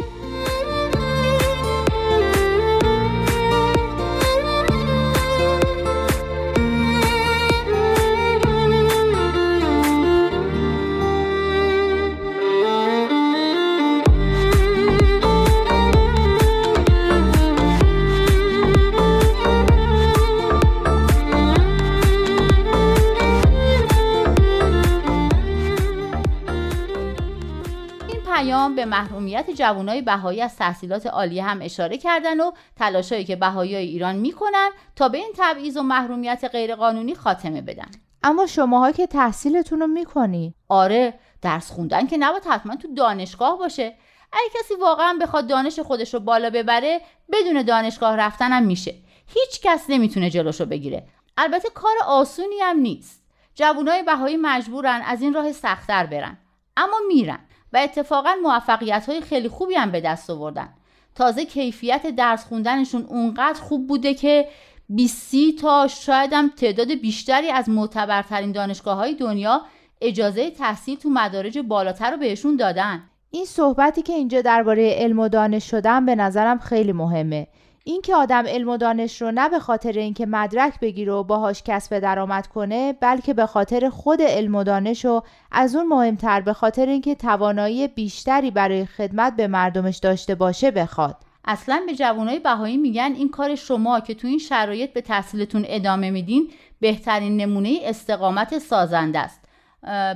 پیام 28.41 28.75
به 28.75 28.85
محرومیت 28.85 29.49
جوانای 29.49 30.01
بهایی 30.01 30.41
از 30.41 30.55
تحصیلات 30.55 31.05
عالیه 31.05 31.43
هم 31.43 31.61
اشاره 31.61 31.97
کردن 31.97 32.39
و 32.39 32.51
تلاشایی 32.75 33.23
که 33.23 33.35
بهایی 33.35 33.75
ایران 33.75 34.15
می‌کنن 34.15 34.69
تا 34.95 35.09
به 35.09 35.17
این 35.17 35.31
تبعیض 35.37 35.77
و 35.77 35.81
محرومیت 35.81 36.49
غیرقانونی 36.51 37.15
خاتمه 37.15 37.61
بدن. 37.61 37.91
اما 38.23 38.45
شماها 38.45 38.91
که 38.91 39.07
تحصیلتون 39.07 39.79
رو 39.79 39.87
می‌کنی. 39.87 40.55
آره 40.69 41.13
درس 41.41 41.71
خوندن 41.71 42.07
که 42.07 42.17
نباید 42.17 42.43
حتما 42.45 42.75
تو 42.75 42.87
دانشگاه 42.93 43.57
باشه. 43.57 43.95
اگه 44.33 44.59
کسی 44.59 44.73
واقعا 44.75 45.17
بخواد 45.21 45.47
دانش 45.47 45.79
خودش 45.79 46.13
رو 46.13 46.19
بالا 46.19 46.49
ببره 46.49 47.01
بدون 47.31 47.61
دانشگاه 47.61 48.15
رفتنم 48.15 48.63
میشه. 48.63 48.95
هیچ 49.27 49.61
کس 49.63 49.85
نمی‌تونه 49.89 50.29
جلوشو 50.29 50.65
بگیره. 50.65 51.07
البته 51.37 51.69
کار 51.69 51.95
آسونی 52.07 52.59
هم 52.61 52.77
نیست. 52.77 53.23
جوانای 53.55 54.03
بهایی 54.03 54.37
مجبورن 54.37 55.01
از 55.05 55.21
این 55.21 55.33
راه 55.33 55.51
سختتر 55.51 56.05
برن. 56.05 56.37
اما 56.77 56.97
میرن. 57.07 57.39
و 57.73 57.77
اتفاقا 57.77 58.33
موفقیت 58.43 59.05
های 59.09 59.21
خیلی 59.21 59.49
خوبی 59.49 59.73
هم 59.73 59.91
به 59.91 60.01
دست 60.01 60.29
آوردن. 60.29 60.69
تازه 61.15 61.45
کیفیت 61.45 62.07
درس 62.07 62.45
خوندنشون 62.45 63.05
اونقدر 63.05 63.59
خوب 63.61 63.87
بوده 63.87 64.13
که 64.13 64.47
20 64.89 65.35
تا 65.61 65.87
شاید 65.87 66.33
هم 66.33 66.49
تعداد 66.49 66.91
بیشتری 66.91 67.49
از 67.49 67.69
معتبرترین 67.69 68.51
دانشگاه 68.51 68.97
های 68.97 69.13
دنیا 69.13 69.61
اجازه 70.01 70.51
تحصیل 70.51 70.97
تو 70.97 71.09
مدارج 71.09 71.59
بالاتر 71.59 72.11
رو 72.11 72.17
بهشون 72.17 72.55
دادن. 72.55 73.03
این 73.31 73.45
صحبتی 73.45 74.01
که 74.01 74.13
اینجا 74.13 74.41
درباره 74.41 74.93
علم 74.93 75.19
و 75.19 75.27
دانش 75.27 75.71
شدن 75.71 76.05
به 76.05 76.15
نظرم 76.15 76.59
خیلی 76.59 76.91
مهمه. 76.91 77.47
اینکه 77.83 78.15
آدم 78.15 78.47
علم 78.47 78.69
و 78.69 78.77
دانش 78.77 79.21
رو 79.21 79.31
نه 79.31 79.49
به 79.49 79.59
خاطر 79.59 79.91
اینکه 79.91 80.25
مدرک 80.25 80.79
بگیره 80.79 81.13
و 81.13 81.23
باهاش 81.23 81.63
کسب 81.65 81.99
درآمد 81.99 82.47
کنه 82.47 82.93
بلکه 82.93 83.33
به 83.33 83.45
خاطر 83.45 83.89
خود 83.89 84.21
علم 84.21 84.55
و 84.55 84.63
دانش 84.63 85.05
و 85.05 85.21
از 85.51 85.75
اون 85.75 85.87
مهمتر 85.87 86.41
به 86.41 86.53
خاطر 86.53 86.85
اینکه 86.85 87.15
توانایی 87.15 87.87
بیشتری 87.87 88.51
برای 88.51 88.85
خدمت 88.85 89.35
به 89.35 89.47
مردمش 89.47 89.97
داشته 89.97 90.35
باشه 90.35 90.71
بخواد. 90.71 91.17
اصلا 91.45 91.81
به 91.87 91.95
جوانای 91.95 92.39
بهایی 92.39 92.77
میگن 92.77 93.13
این 93.17 93.29
کار 93.29 93.55
شما 93.55 93.99
که 93.99 94.13
تو 94.13 94.27
این 94.27 94.39
شرایط 94.39 94.93
به 94.93 95.01
تحصیلتون 95.01 95.65
ادامه 95.67 96.11
میدین 96.11 96.51
بهترین 96.79 97.37
نمونه 97.37 97.79
استقامت 97.83 98.59
سازنده 98.59 99.19
است. 99.19 99.41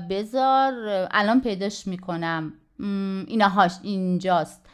بذار 0.09 0.73
الان 1.11 1.41
پیداش 1.41 1.87
می‌کنم. 1.87 2.53
اینهاش 3.27 3.71
اینجاست. 3.83 4.64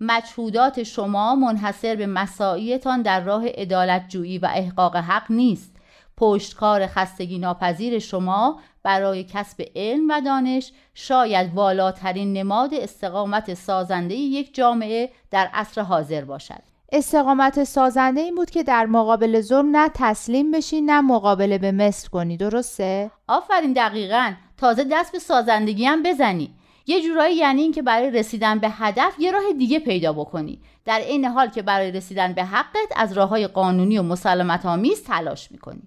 مجهودات 0.00 0.82
شما 0.82 1.34
منحصر 1.34 1.96
به 1.96 2.06
مساعیتان 2.06 3.02
در 3.02 3.20
راه 3.20 3.42
ادالت 3.46 4.08
جویی 4.08 4.38
و 4.38 4.48
احقاق 4.54 4.96
حق 4.96 5.30
نیست. 5.30 5.76
پشتکار 6.16 6.86
خستگی 6.86 7.38
ناپذیر 7.38 7.98
شما 7.98 8.60
برای 8.82 9.24
کسب 9.24 9.64
علم 9.76 10.08
و 10.08 10.20
دانش 10.20 10.72
شاید 10.94 11.54
والاترین 11.54 12.32
نماد 12.32 12.74
استقامت 12.74 13.54
سازنده 13.54 14.14
یک 14.14 14.54
جامعه 14.54 15.10
در 15.30 15.50
عصر 15.54 15.82
حاضر 15.82 16.24
باشد. 16.24 16.62
استقامت 16.92 17.64
سازنده 17.64 18.20
این 18.20 18.34
بود 18.34 18.50
که 18.50 18.62
در 18.62 18.86
مقابل 18.86 19.40
ظلم 19.40 19.76
نه 19.76 19.90
تسلیم 19.94 20.50
بشی 20.50 20.80
نه 20.80 21.00
مقابله 21.00 21.58
به 21.58 21.72
مثل 21.72 22.08
کنی 22.08 22.36
درسته؟ 22.36 23.10
آفرین 23.28 23.72
دقیقا. 23.72 24.32
تازه 24.56 24.84
دست 24.92 25.12
به 25.12 25.18
سازندگی 25.18 25.84
هم 25.84 26.02
بزنی. 26.02 26.54
یه 26.90 27.02
جورایی 27.02 27.36
یعنی 27.36 27.62
اینکه 27.62 27.82
برای 27.82 28.10
رسیدن 28.10 28.58
به 28.58 28.68
هدف 28.70 29.14
یه 29.18 29.30
راه 29.30 29.52
دیگه 29.58 29.78
پیدا 29.78 30.12
بکنی. 30.12 30.60
در 30.84 31.00
این 31.00 31.24
حال 31.24 31.48
که 31.48 31.62
برای 31.62 31.92
رسیدن 31.92 32.32
به 32.32 32.44
حقت 32.44 32.88
از 32.96 33.12
راه 33.12 33.28
های 33.28 33.46
قانونی 33.46 33.98
و 33.98 34.02
مسلمت 34.02 34.66
آمیز 34.66 35.04
تلاش 35.04 35.52
می‌کنی. 35.52 35.82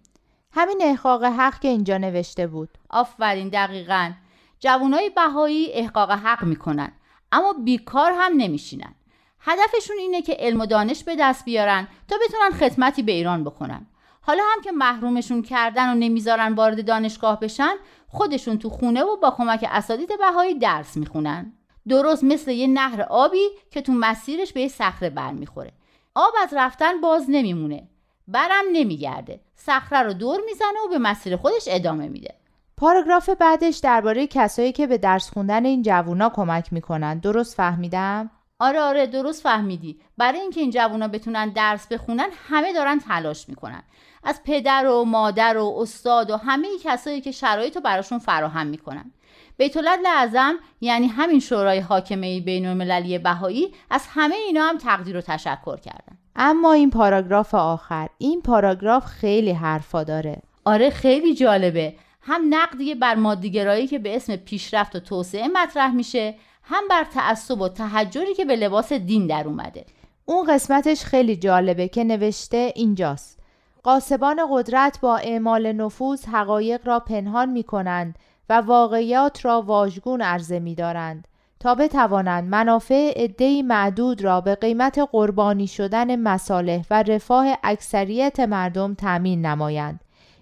همین 0.52 0.78
احقاق 0.82 1.24
حق 1.24 1.60
که 1.60 1.68
اینجا 1.68 1.98
نوشته 1.98 2.48
بود. 2.48 2.70
آفرین 2.90 3.50
دقیقا. 3.50 4.12
جوانای 4.60 5.10
بهایی 5.10 5.74
احقاق 5.74 6.12
حق 6.12 6.44
می‌کنن 6.44 6.92
اما 7.32 7.54
بیکار 7.54 8.12
هم 8.16 8.32
نمیشینن. 8.38 8.96
هدفشون 9.40 9.98
اینه 10.00 10.22
که 10.22 10.38
علم 10.40 10.62
و 10.62 10.66
دانش 10.66 11.04
به 11.04 11.16
دست 11.20 11.46
بیارن 11.46 11.88
تا 12.08 12.16
بتونن 12.26 12.52
خدمتی 12.52 13.04
به 13.04 13.12
ایران 13.12 13.44
بکنن 13.44 13.86
حالا 14.22 14.44
هم 14.56 14.62
که 14.62 14.72
محرومشون 14.72 15.42
کردن 15.42 15.92
و 15.92 15.96
نمی‌ذارن 15.96 16.54
وارد 16.54 16.86
دانشگاه 16.86 17.40
بشن 17.40 17.76
خودشون 18.08 18.60
تو 18.60 18.70
خونه 18.70 19.04
و 19.04 19.18
با 19.18 19.32
کمک 19.38 19.68
اساتید 19.72 20.10
بهایی 20.20 20.60
درس 20.60 20.98
می‌خونن. 20.98 21.54
درست 21.88 22.24
مثل 22.24 22.52
یه 22.52 22.68
نهر 22.68 23.02
آبی 23.02 23.48
که 23.72 23.82
تو 23.82 23.92
مسیرش 23.92 24.54
به 24.54 24.62
یه 24.62 24.68
صخره 24.68 25.10
برمیخوره. 25.10 25.72
آب 26.16 26.34
از 26.44 26.54
رفتن 26.54 27.02
باز 27.02 27.26
نمیمونه. 27.30 27.88
برم 28.28 28.64
نمیگرده. 28.74 29.40
صخره 29.56 30.00
رو 30.00 30.14
دور 30.14 30.40
می‌زنه 30.46 30.86
و 30.86 30.90
به 30.90 30.98
مسیر 30.98 31.36
خودش 31.36 31.64
ادامه 31.68 32.08
میده. 32.08 32.36
پاراگراف 32.78 33.30
بعدش 33.30 33.78
درباره 33.78 34.28
کسایی 34.28 34.72
که 34.72 34.88
به 34.88 34.98
درس 34.98 35.30
خوندن 35.30 35.66
این 35.66 35.82
جوونا 35.82 36.30
کمک 36.30 36.74
می‌کنن. 36.74 37.20
درست 37.20 37.56
فهمیدم؟ 37.56 38.32
آره 38.60 38.82
آره 38.82 39.08
درست 39.08 39.44
فهمیدی. 39.44 40.00
برای 40.18 40.40
اینکه 40.40 40.60
این 40.60 40.72
جوونا 40.72 41.08
بتونن 41.08 41.50
درس 41.50 41.88
بخونن 41.88 42.30
همه 42.50 42.74
دارن 42.74 43.00
تلاش 43.00 43.50
می‌کنن. 43.50 43.84
از 44.24 44.42
پدر 44.46 44.88
و 44.88 45.04
مادر 45.04 45.58
و 45.58 45.76
استاد 45.78 46.32
و 46.32 46.38
همه 46.38 46.68
کسایی 46.84 47.22
که 47.22 47.32
شرایط 47.32 47.76
رو 47.76 47.82
براشون 47.82 48.20
فراهم 48.20 48.68
می‌کنن. 48.68 49.12
بیت 49.58 49.78
اعظم 50.06 50.56
یعنی 50.82 51.08
همین 51.08 51.40
شورای 51.40 51.80
حاکمه 51.80 52.42
بین 52.42 52.66
المللی 52.66 53.18
بهایی 53.18 53.74
از 53.90 54.06
همه 54.10 54.36
اینا 54.36 54.64
هم 54.64 54.78
تقدیر 54.78 55.18
و 55.18 55.22
تشکر 55.22 55.78
کردن. 55.78 56.18
اما 56.36 56.74
این 56.74 56.90
پاراگراف 56.90 57.56
آخر 57.56 58.10
این 58.18 58.42
پاراگراف 58.42 59.06
خیلی 59.06 59.52
حرفا 59.52 60.04
داره. 60.04 60.42
آره 60.66 60.90
خیلی 60.90 61.36
جالبه. 61.36 61.96
هم 62.22 62.42
نقدی 62.50 62.96
بر 62.96 63.16
مادیگرایی 63.16 63.88
که 63.88 64.00
به 64.00 64.16
اسم 64.16 64.36
پیشرفت 64.36 64.96
و 64.96 65.00
توسعه 65.00 65.48
مطرح 65.48 65.92
میشه 65.92 66.36
هم 66.64 66.84
بر 66.90 67.04
تعصب 67.04 67.62
و 67.62 67.70
تحجری 67.70 68.34
که 68.34 68.46
به 68.46 68.56
لباس 68.56 68.94
دین 68.94 69.28
در 69.28 69.48
اومده. 69.48 69.86
اون 70.26 70.54
قسمتش 70.54 71.04
خیلی 71.04 71.36
جالبه 71.36 71.88
که 71.88 72.04
نوشته 72.04 72.74
اینجاست. 72.76 73.41
قاسبان 73.84 74.40
قدرت 74.52 75.00
با 75.02 75.18
اعمال 75.18 75.72
نفوذ 75.72 76.26
حقایق 76.26 76.88
را 76.88 77.00
پنهان 77.00 77.50
می 77.50 77.64
کنند 77.64 78.16
و 78.50 78.54
واقعیات 78.54 79.46
را 79.46 79.62
واژگون 79.62 80.22
عرضه 80.22 80.60
می 80.60 80.76
دارند 80.76 81.28
تا 81.60 81.76
بتوانند 81.76 82.50
منافع 82.50 83.14
عدهای 83.16 83.62
معدود 83.62 84.24
را 84.24 84.42
به 84.42 84.56
قیمت 84.56 85.00
قربانی 85.12 85.68
شدن 85.68 86.16
مصالح 86.20 86.82
و 86.90 87.04
رفاه 87.04 87.48
اکثریت 87.64 88.40
مردم 88.40 88.94
تأمین 88.94 89.46
نمایند. 89.46 90.00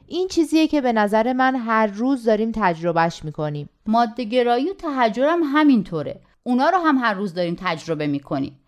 این 0.07 0.27
چیزیه 0.27 0.67
که 0.67 0.81
به 0.81 0.93
نظر 0.93 1.33
من 1.33 1.55
هر 1.55 1.87
روز 1.87 2.23
داریم 2.23 2.51
تجربهش 2.55 3.23
می‌کنیم. 3.23 3.69
مادهگرایی 3.85 4.69
و 4.69 4.73
تحجر 4.73 5.27
هم 5.27 5.41
همینطوره. 5.43 6.21
اونا 6.43 6.69
رو 6.69 6.77
هم 6.77 6.97
هر 6.97 7.13
روز 7.13 7.33
داریم 7.33 7.55
تجربه 7.59 8.07
می‌کنیم. 8.07 8.58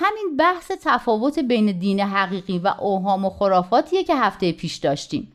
همین 0.00 0.36
بحث 0.36 0.72
تفاوت 0.84 1.38
بین 1.38 1.78
دین 1.78 2.00
حقیقی 2.00 2.58
و 2.58 2.74
اوهام 2.78 3.24
و 3.24 3.30
خرافاتیه 3.30 4.04
که 4.04 4.16
هفته 4.16 4.52
پیش 4.52 4.76
داشتیم. 4.76 5.32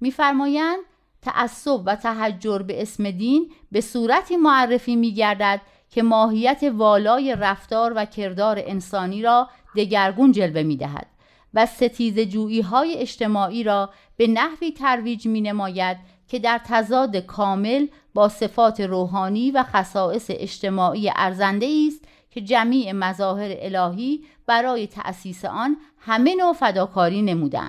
میفرمایند 0.00 0.78
تعصب 1.22 1.80
و 1.86 1.96
تحجر 1.96 2.58
به 2.58 2.82
اسم 2.82 3.10
دین 3.10 3.50
به 3.72 3.80
صورتی 3.80 4.36
معرفی 4.36 4.96
میگردد 4.96 5.60
که 5.90 6.02
ماهیت 6.02 6.64
والای 6.74 7.36
رفتار 7.38 7.92
و 7.96 8.04
کردار 8.04 8.62
انسانی 8.66 9.22
را 9.22 9.48
دگرگون 9.76 10.32
جلوه 10.32 10.62
می‌دهد 10.62 11.06
و 11.54 11.66
ستیز 11.66 12.18
جویی 12.18 12.60
های 12.60 12.94
اجتماعی 12.94 13.62
را 13.62 13.90
به 14.16 14.26
نحوی 14.26 14.72
ترویج 14.72 15.26
می 15.26 15.40
نماید 15.40 15.96
که 16.28 16.38
در 16.38 16.60
تضاد 16.66 17.16
کامل 17.16 17.86
با 18.14 18.28
صفات 18.28 18.80
روحانی 18.80 19.50
و 19.50 19.62
خصائص 19.62 20.26
اجتماعی 20.30 21.10
ارزنده 21.16 21.86
است 21.88 22.04
که 22.30 22.40
جمیع 22.40 22.92
مظاهر 22.92 23.50
الهی 23.58 24.20
برای 24.46 24.86
تأسیس 24.86 25.44
آن 25.44 25.76
همه 25.98 26.34
نوع 26.34 26.52
فداکاری 26.52 27.22
نمودند. 27.22 27.68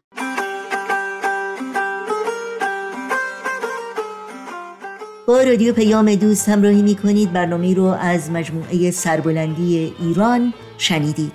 با 5.27 5.41
رادیو 5.41 5.73
پیام 5.73 6.15
دوست 6.15 6.49
همراهی 6.49 6.81
می 6.81 6.95
کنید 6.95 7.33
برنامه 7.33 7.73
رو 7.73 7.83
از 7.83 8.31
مجموعه 8.31 8.91
سربلندی 8.91 9.93
ایران 9.99 10.53
شنیدید 10.77 11.31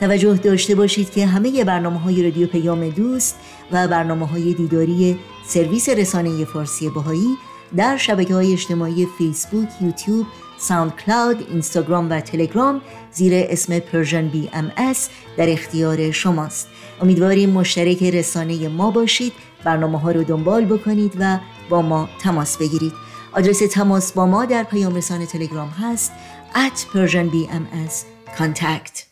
توجه 0.00 0.34
داشته 0.34 0.74
باشید 0.74 1.10
که 1.10 1.26
همه 1.26 1.64
برنامه 1.64 1.98
های 1.98 2.22
رادیو 2.22 2.46
پیام 2.46 2.88
دوست 2.88 3.38
و 3.72 3.88
برنامه 3.88 4.26
های 4.26 4.54
دیداری 4.54 5.18
سرویس 5.46 5.88
رسانه 5.88 6.44
فارسی 6.44 6.88
باهایی 6.88 7.36
در 7.76 7.96
شبکه 7.96 8.34
های 8.34 8.52
اجتماعی 8.52 9.06
فیسبوک، 9.18 9.68
یوتیوب، 9.80 10.26
ساندکلاود، 10.58 11.46
اینستاگرام 11.50 12.10
و 12.10 12.20
تلگرام 12.20 12.80
زیر 13.12 13.32
اسم 13.34 13.78
Persian 13.78 14.28
BMS 14.28 15.08
در 15.36 15.50
اختیار 15.50 16.10
شماست. 16.10 16.68
امیدواریم 17.02 17.50
مشترک 17.50 18.02
رسانه 18.02 18.68
ما 18.68 18.90
باشید 18.90 19.32
برنامه 19.64 20.00
ها 20.00 20.10
رو 20.10 20.24
دنبال 20.24 20.64
بکنید 20.64 21.12
و 21.18 21.38
با 21.68 21.82
ما 21.82 22.08
تماس 22.20 22.56
بگیرید. 22.56 22.92
آدرس 23.32 23.58
تماس 23.58 24.12
با 24.12 24.26
ما 24.26 24.44
در 24.44 24.62
پیام 24.62 24.94
رسانه 24.94 25.26
تلگرام 25.26 25.68
هست 25.68 26.12
at 26.54 26.78
Persian 26.94 27.32
BMS 27.34 27.94
contact. 28.38 29.07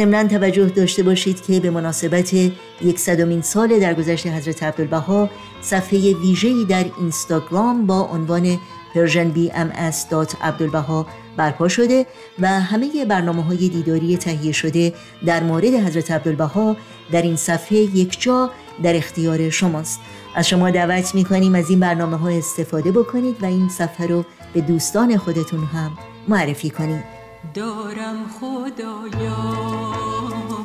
ضمنا 0.00 0.28
توجه 0.28 0.66
داشته 0.66 1.02
باشید 1.02 1.42
که 1.42 1.60
به 1.60 1.70
مناسبت 1.70 2.34
یکصدمین 2.82 3.42
سال 3.42 3.80
درگذشت 3.80 4.26
حضرت 4.26 4.62
عبدالبها 4.62 5.30
صفحه 5.62 6.14
ویژه‌ای 6.14 6.64
در 6.64 6.84
اینستاگرام 7.00 7.86
با 7.86 8.00
عنوان 8.00 8.58
persianbms.abdulbaha 8.94 11.06
برپا 11.36 11.68
شده 11.68 12.06
و 12.38 12.48
همه 12.48 13.04
برنامه 13.04 13.42
های 13.42 13.68
دیداری 13.68 14.16
تهیه 14.16 14.52
شده 14.52 14.94
در 15.26 15.42
مورد 15.42 15.74
حضرت 15.74 16.10
عبدالبها 16.10 16.76
در 17.12 17.22
این 17.22 17.36
صفحه 17.36 17.78
یک 17.78 18.20
جا 18.20 18.50
در 18.82 18.96
اختیار 18.96 19.50
شماست. 19.50 20.00
از 20.34 20.48
شما 20.48 20.70
دعوت 20.70 21.14
می‌کنیم 21.14 21.54
از 21.54 21.70
این 21.70 21.80
برنامه 21.80 22.16
ها 22.16 22.28
استفاده 22.28 22.92
بکنید 22.92 23.42
و 23.42 23.46
این 23.46 23.68
صفحه 23.68 24.06
رو 24.06 24.24
به 24.54 24.60
دوستان 24.60 25.16
خودتون 25.16 25.64
هم 25.64 25.90
معرفی 26.28 26.70
کنید. 26.70 27.19
دارم 27.54 28.28
خدایا 28.40 29.36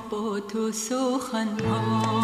با 0.09 0.39
تو 0.39 0.71
سخنها 0.71 2.23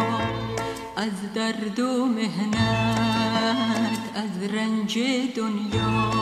از 0.96 1.32
درد 1.34 1.80
و 1.80 2.06
مهنت 2.06 3.98
از 4.14 4.52
رنج 4.52 4.98
دنیا. 5.36 6.12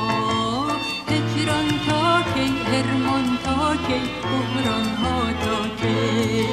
هجران 1.08 1.68
تا 1.88 2.22
کی 2.34 2.46
هرمان 2.66 3.38
تا 3.44 3.76
کی 3.76 4.00
بحران 4.22 4.88
ها 4.94 5.32
تا 5.32 5.68
کی. 5.68 6.46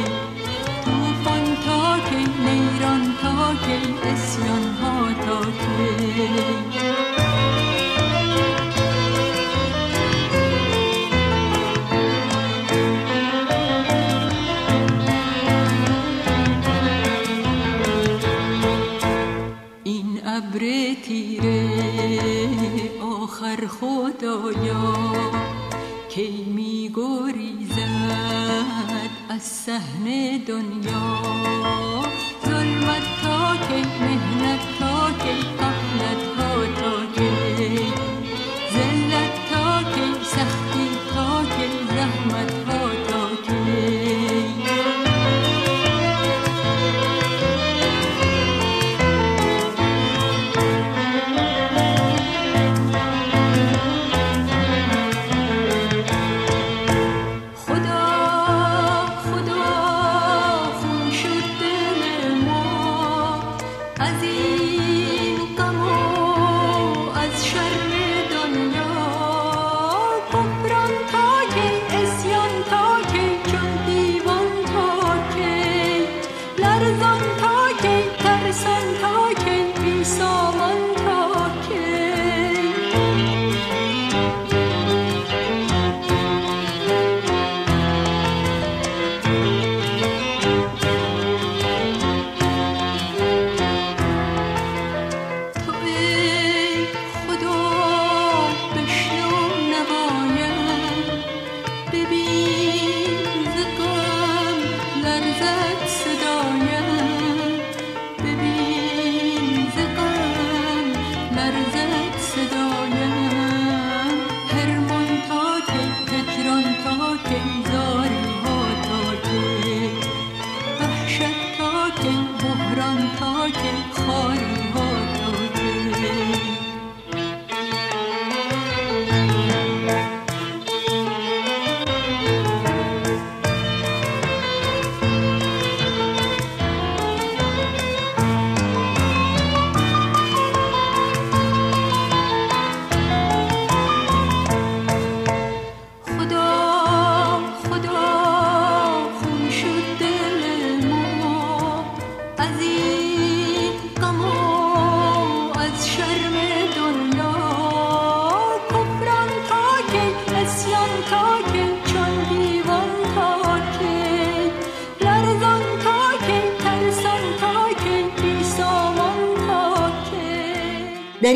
توفان 0.85 1.45
تا 1.65 1.99
کی 2.09 2.23
نیران 2.45 3.15
تا 3.21 3.53
کی 3.65 3.79
اسیان 4.09 4.65
ها 4.81 5.13
تا 5.25 5.41
کی. 5.41 7.26
از 29.77 29.83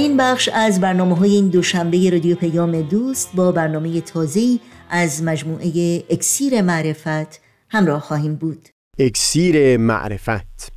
این 0.01 0.17
بخش 0.17 0.49
از 0.53 0.79
برنامه 0.79 1.15
های 1.15 1.31
این 1.35 1.47
دوشنبه 1.47 2.09
رادیو 2.09 2.35
پیام 2.35 2.81
دوست 2.81 3.29
با 3.35 3.51
برنامه 3.51 4.01
تازه‌ای 4.01 4.59
از 4.89 5.23
مجموعه 5.23 6.03
اکسیر 6.09 6.61
معرفت 6.61 7.41
همراه 7.69 8.01
خواهیم 8.01 8.35
بود. 8.35 8.69
اکسیر 8.99 9.77
معرفت. 9.77 10.71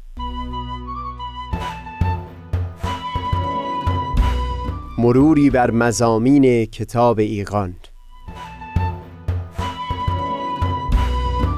مروری 4.99 5.51
بر 5.51 5.71
مزامین 5.71 6.65
کتاب 6.65 7.19
ایقان 7.19 7.75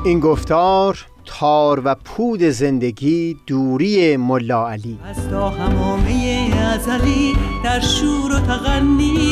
این 0.05 0.21
گفتار 0.21 1.07
تار 1.27 1.83
و 1.85 1.95
پود 2.05 2.43
زندگی 2.43 3.37
دوری 3.47 4.17
ملا 4.17 4.69
علی. 4.69 4.99
از 5.05 5.29
تا 5.31 5.51
همامه 5.51 6.51
ازلی 6.75 7.37
در 7.65 7.81
شور 7.81 8.33
و 8.33 8.41
تغنیست 8.41 9.23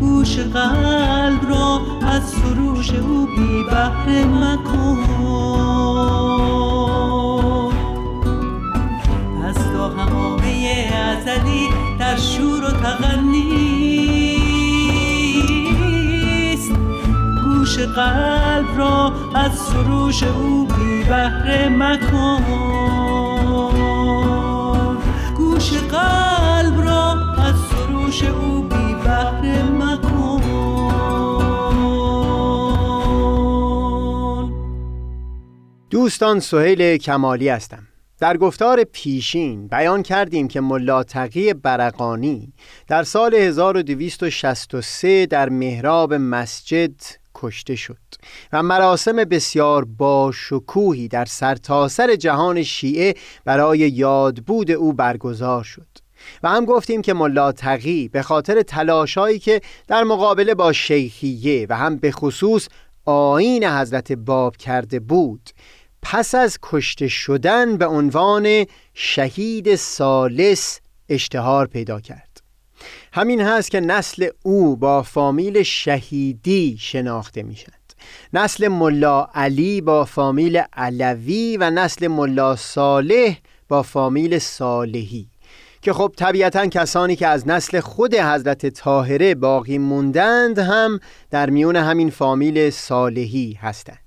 گوش 0.00 0.38
قلب 0.38 1.48
را 1.48 1.80
از 2.02 2.22
سروش 2.22 2.90
او 2.90 3.26
بی 3.26 3.64
بهره 3.70 4.24
مکن. 4.24 4.98
از 9.44 9.56
تا 9.72 9.88
همامه 9.88 10.90
ازلی 10.94 11.68
در 11.98 12.16
شور 12.16 12.64
و 12.64 12.70
تغنیست 12.70 13.59
قلب 17.86 18.78
را 18.78 19.12
از 19.34 19.52
سروش 19.58 20.22
او 20.22 20.66
بی 20.66 21.04
بهره 21.04 21.68
مکن. 21.68 22.44
گوش 25.36 25.72
قلب 25.72 26.82
را 26.82 27.12
از 27.38 27.54
سروش 27.70 28.24
او 28.24 28.62
بی 28.62 28.94
بهره 29.04 29.62
مکن. 29.62 30.40
دوستان 35.90 36.40
سهیل 36.40 36.96
کمالی 36.96 37.48
هستم. 37.48 37.86
در 38.20 38.36
گفتار 38.36 38.84
پیشین 38.84 39.68
بیان 39.68 40.02
کردیم 40.02 40.48
که 40.48 40.60
ملا 40.60 41.02
تقی 41.02 41.54
برقانی 41.54 42.52
در 42.88 43.02
سال 43.02 43.34
1263 43.34 45.26
در 45.26 45.48
محراب 45.48 46.14
مسجد 46.14 47.19
کشته 47.40 47.74
شد 47.76 47.96
و 48.52 48.62
مراسم 48.62 49.16
بسیار 49.16 49.84
باشکوهی 49.84 51.08
در 51.08 51.24
سرتاسر 51.24 52.16
جهان 52.16 52.62
شیعه 52.62 53.14
برای 53.44 53.78
یادبود 53.78 54.70
او 54.70 54.92
برگزار 54.92 55.64
شد 55.64 55.86
و 56.42 56.48
هم 56.48 56.64
گفتیم 56.64 57.02
که 57.02 57.14
ملا 57.14 57.52
تقی 57.52 58.08
به 58.08 58.22
خاطر 58.22 58.62
تلاشایی 58.62 59.38
که 59.38 59.60
در 59.88 60.04
مقابله 60.04 60.54
با 60.54 60.72
شیخیه 60.72 61.66
و 61.70 61.76
هم 61.76 61.96
به 61.96 62.12
خصوص 62.12 62.68
آین 63.04 63.64
حضرت 63.64 64.12
باب 64.12 64.56
کرده 64.56 65.00
بود 65.00 65.50
پس 66.02 66.34
از 66.34 66.58
کشته 66.62 67.08
شدن 67.08 67.76
به 67.76 67.86
عنوان 67.86 68.66
شهید 68.94 69.74
سالس 69.74 70.80
اشتهار 71.08 71.66
پیدا 71.66 72.00
کرد. 72.00 72.29
همین 73.12 73.40
هست 73.40 73.70
که 73.70 73.80
نسل 73.80 74.28
او 74.42 74.76
با 74.76 75.02
فامیل 75.02 75.62
شهیدی 75.62 76.76
شناخته 76.80 77.42
می 77.42 77.56
شد 77.56 77.80
نسل 78.32 78.68
ملا 78.68 79.28
علی 79.34 79.80
با 79.80 80.04
فامیل 80.04 80.62
علوی 80.72 81.56
و 81.56 81.70
نسل 81.70 82.08
ملا 82.08 82.56
صالح 82.56 83.38
با 83.68 83.82
فامیل 83.82 84.38
صالحی. 84.38 85.26
که 85.82 85.92
خب 85.92 86.12
طبیعتا 86.16 86.66
کسانی 86.66 87.16
که 87.16 87.26
از 87.26 87.48
نسل 87.48 87.80
خود 87.80 88.14
حضرت 88.14 88.66
طاهره 88.66 89.34
باقی 89.34 89.78
موندند 89.78 90.58
هم 90.58 91.00
در 91.30 91.50
میون 91.50 91.76
همین 91.76 92.10
فامیل 92.10 92.70
صالحی 92.70 93.58
هستند. 93.60 93.98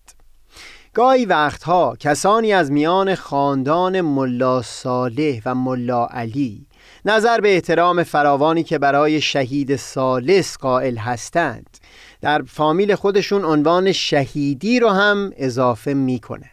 گاهی 0.93 1.25
وقتها 1.25 1.95
کسانی 1.99 2.53
از 2.53 2.71
میان 2.71 3.15
خاندان 3.15 4.01
ملا 4.01 4.61
صالح 4.61 5.41
و 5.45 5.55
ملا 5.55 6.05
علی 6.05 6.67
نظر 7.05 7.41
به 7.41 7.53
احترام 7.53 8.03
فراوانی 8.03 8.63
که 8.63 8.79
برای 8.79 9.21
شهید 9.21 9.75
سالس 9.75 10.57
قائل 10.57 10.97
هستند. 10.97 11.77
در 12.21 12.41
فامیل 12.47 12.95
خودشون 12.95 13.45
عنوان 13.45 13.91
شهیدی 13.91 14.79
رو 14.79 14.89
هم 14.89 15.31
اضافه 15.37 15.93
می 15.93 16.19
کند 16.19 16.49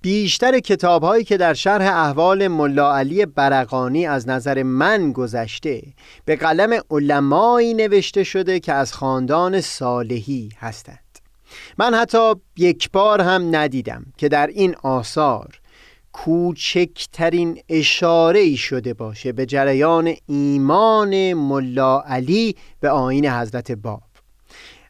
بیشتر 0.00 0.58
کتاب 0.58 1.02
هایی 1.02 1.24
که 1.24 1.36
در 1.36 1.54
شرح 1.54 1.96
احوال 1.96 2.48
ملا 2.48 2.96
علی 2.96 3.26
برقانی 3.26 4.06
از 4.06 4.28
نظر 4.28 4.62
من 4.62 5.12
گذشته 5.12 5.82
به 6.24 6.36
قلم 6.36 6.80
علمایی 6.90 7.74
نوشته 7.74 8.24
شده 8.24 8.60
که 8.60 8.72
از 8.72 8.92
خاندان 8.92 9.60
صالحی 9.60 10.48
هستند. 10.58 11.18
من 11.78 11.94
حتی 11.94 12.34
یک 12.56 12.90
بار 12.90 13.20
هم 13.20 13.56
ندیدم 13.56 14.06
که 14.16 14.28
در 14.28 14.46
این 14.46 14.74
آثار 14.82 15.60
کوچکترین 16.24 17.58
اشاره 17.68 18.40
ای 18.40 18.56
شده 18.56 18.94
باشه 18.94 19.32
به 19.32 19.46
جریان 19.46 20.14
ایمان 20.26 21.34
ملا 21.34 22.00
علی 22.00 22.56
به 22.80 22.90
آین 22.90 23.26
حضرت 23.26 23.72
باب. 23.72 24.02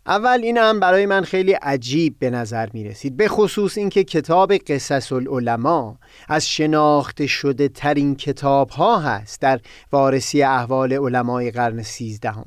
اول 0.06 0.40
این 0.42 0.58
هم 0.58 0.80
برای 0.80 1.06
من 1.06 1.24
خیلی 1.24 1.52
عجیب 1.52 2.16
به 2.18 2.30
نظر 2.30 2.68
می 2.72 2.84
رسید 2.84 3.16
به 3.16 3.28
خصوص 3.28 3.78
اینکه 3.78 4.04
کتاب 4.04 4.52
قصص 4.56 5.12
العلماء 5.12 5.94
از 6.28 6.48
شناخته 6.48 7.26
شده 7.26 7.68
ترین 7.68 8.16
کتاب 8.16 8.70
ها 8.70 8.98
هست 8.98 9.40
در 9.40 9.60
وارسی 9.92 10.42
احوال 10.42 10.92
علمای 10.92 11.50
قرن 11.50 11.82
سیزدهم. 11.82 12.46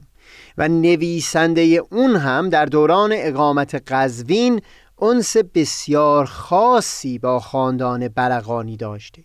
و 0.58 0.68
نویسنده 0.68 1.82
اون 1.92 2.16
هم 2.16 2.50
در 2.50 2.66
دوران 2.66 3.12
اقامت 3.16 3.92
قزوین 3.92 4.62
انس 5.02 5.38
بسیار 5.38 6.26
خاصی 6.26 7.20
با 7.20 7.40
خاندان 7.40 8.08
برقانی 8.08 8.78
داشته. 8.78 9.24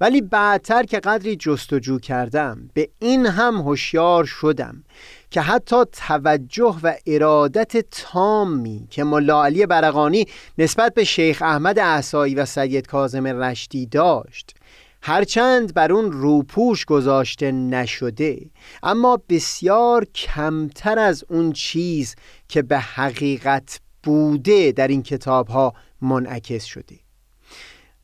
ولی 0.00 0.20
بعدتر 0.20 0.82
که 0.82 1.00
قدری 1.00 1.36
جستجو 1.36 1.98
کردم 1.98 2.70
به 2.74 2.88
این 2.98 3.26
هم 3.26 3.54
هوشیار 3.54 4.24
شدم 4.24 4.84
که 5.30 5.40
حتی 5.40 5.76
توجه 5.92 6.76
و 6.82 6.94
ارادت 7.06 7.76
تامی 7.90 8.86
که 8.90 9.04
ملا 9.04 9.44
علی 9.44 9.66
برقانی 9.66 10.26
نسبت 10.58 10.94
به 10.94 11.04
شیخ 11.04 11.42
احمد 11.42 11.78
احسایی 11.78 12.34
و 12.34 12.44
سید 12.44 12.86
کازم 12.86 13.26
رشدی 13.26 13.86
داشت 13.86 14.54
هرچند 15.02 15.74
بر 15.74 15.92
اون 15.92 16.12
روپوش 16.12 16.84
گذاشته 16.84 17.52
نشده 17.52 18.50
اما 18.82 19.18
بسیار 19.28 20.04
کمتر 20.04 20.98
از 20.98 21.24
اون 21.28 21.52
چیز 21.52 22.14
که 22.48 22.62
به 22.62 22.78
حقیقت 22.78 23.80
بوده 24.02 24.72
در 24.72 24.88
این 24.88 25.02
کتاب 25.02 25.48
ها 25.48 25.74
منعکس 26.00 26.64
شده 26.64 26.96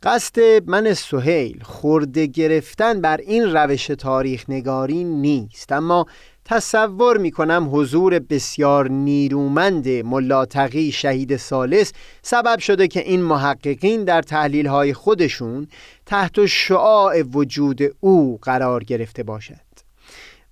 قصد 0.03 0.41
من 0.67 0.95
سهیل 0.95 1.63
خورده 1.63 2.27
گرفتن 2.27 3.01
بر 3.01 3.17
این 3.17 3.43
روش 3.43 3.87
تاریخ 3.87 4.45
نگاری 4.49 5.05
نیست 5.05 5.73
اما 5.73 6.07
تصور 6.45 7.19
می 7.19 7.31
کنم 7.31 7.69
حضور 7.73 8.19
بسیار 8.19 8.91
نیرومند 8.91 9.89
ملاتقی 9.89 10.93
شهید 10.93 11.37
سالس 11.37 11.93
سبب 12.23 12.59
شده 12.59 12.89
که 12.89 13.01
این 13.01 13.23
محققین 13.23 14.05
در 14.05 14.23
تحلیل 14.23 14.67
های 14.67 14.95
خودشون 14.95 15.69
تحت 16.07 16.47
شعاع 16.47 17.23
وجود 17.23 17.81
او 18.01 18.39
قرار 18.43 18.85
گرفته 18.85 19.23
باشد. 19.23 19.68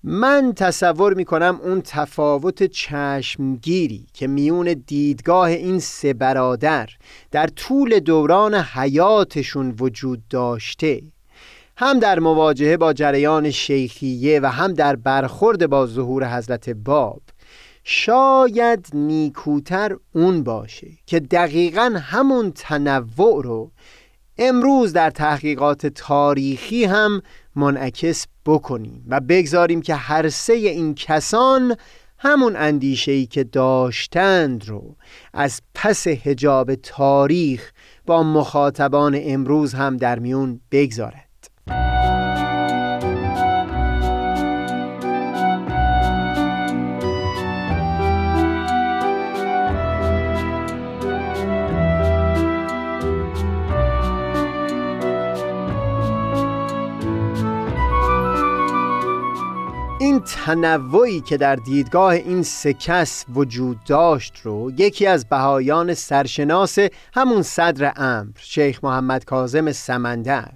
من 0.08 0.52
تصور 0.56 1.14
می 1.14 1.24
کنم 1.24 1.60
اون 1.62 1.82
تفاوت 1.84 2.62
چشمگیری 2.62 4.06
که 4.12 4.26
میون 4.26 4.82
دیدگاه 4.86 5.48
این 5.48 5.78
سه 5.78 6.14
برادر 6.14 6.88
در 7.30 7.46
طول 7.46 7.98
دوران 7.98 8.54
حیاتشون 8.54 9.74
وجود 9.80 10.28
داشته 10.28 11.02
هم 11.76 11.98
در 11.98 12.18
مواجهه 12.18 12.76
با 12.76 12.92
جریان 12.92 13.50
شیخیه 13.50 14.40
و 14.40 14.46
هم 14.46 14.72
در 14.72 14.96
برخورد 14.96 15.66
با 15.66 15.86
ظهور 15.86 16.36
حضرت 16.36 16.70
باب 16.70 17.22
شاید 17.84 18.88
نیکوتر 18.94 19.96
اون 20.12 20.42
باشه 20.42 20.88
که 21.06 21.20
دقیقا 21.20 21.98
همون 22.02 22.52
تنوع 22.52 23.42
رو 23.44 23.70
امروز 24.38 24.92
در 24.92 25.10
تحقیقات 25.10 25.86
تاریخی 25.86 26.84
هم 26.84 27.22
منعکس 27.56 28.26
بکنیم 28.46 29.04
و 29.08 29.20
بگذاریم 29.20 29.82
که 29.82 29.94
هر 29.94 30.28
سه 30.28 30.52
این 30.52 30.94
کسان 30.94 31.76
همون 32.18 32.56
اندیشه‌ای 32.56 33.26
که 33.26 33.44
داشتند 33.44 34.68
رو 34.68 34.96
از 35.32 35.60
پس 35.74 36.06
هجاب 36.06 36.74
تاریخ 36.74 37.72
با 38.06 38.22
مخاطبان 38.22 39.18
امروز 39.22 39.74
هم 39.74 39.96
در 39.96 40.18
میون 40.18 40.60
بگذارد 40.70 41.25
این 60.16 60.24
تنوعی 60.24 61.20
که 61.20 61.36
در 61.36 61.56
دیدگاه 61.56 62.12
این 62.12 62.42
سه 62.42 62.72
کس 62.72 63.24
وجود 63.34 63.78
داشت 63.86 64.40
رو 64.44 64.72
یکی 64.76 65.06
از 65.06 65.28
بهایان 65.28 65.94
سرشناس 65.94 66.78
همون 67.14 67.42
صدر 67.42 67.92
امر 67.96 68.30
شیخ 68.38 68.84
محمد 68.84 69.24
کاظم 69.24 69.72
سمندر 69.72 70.48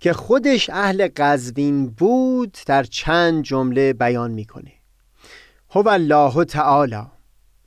که 0.00 0.12
خودش 0.12 0.70
اهل 0.70 1.08
قزوین 1.16 1.86
بود 1.86 2.58
در 2.66 2.82
چند 2.82 3.42
جمله 3.42 3.92
بیان 3.92 4.30
می‌کنه. 4.30 4.72
هو 5.70 5.88
الله 5.88 6.44
تعالی 6.44 7.02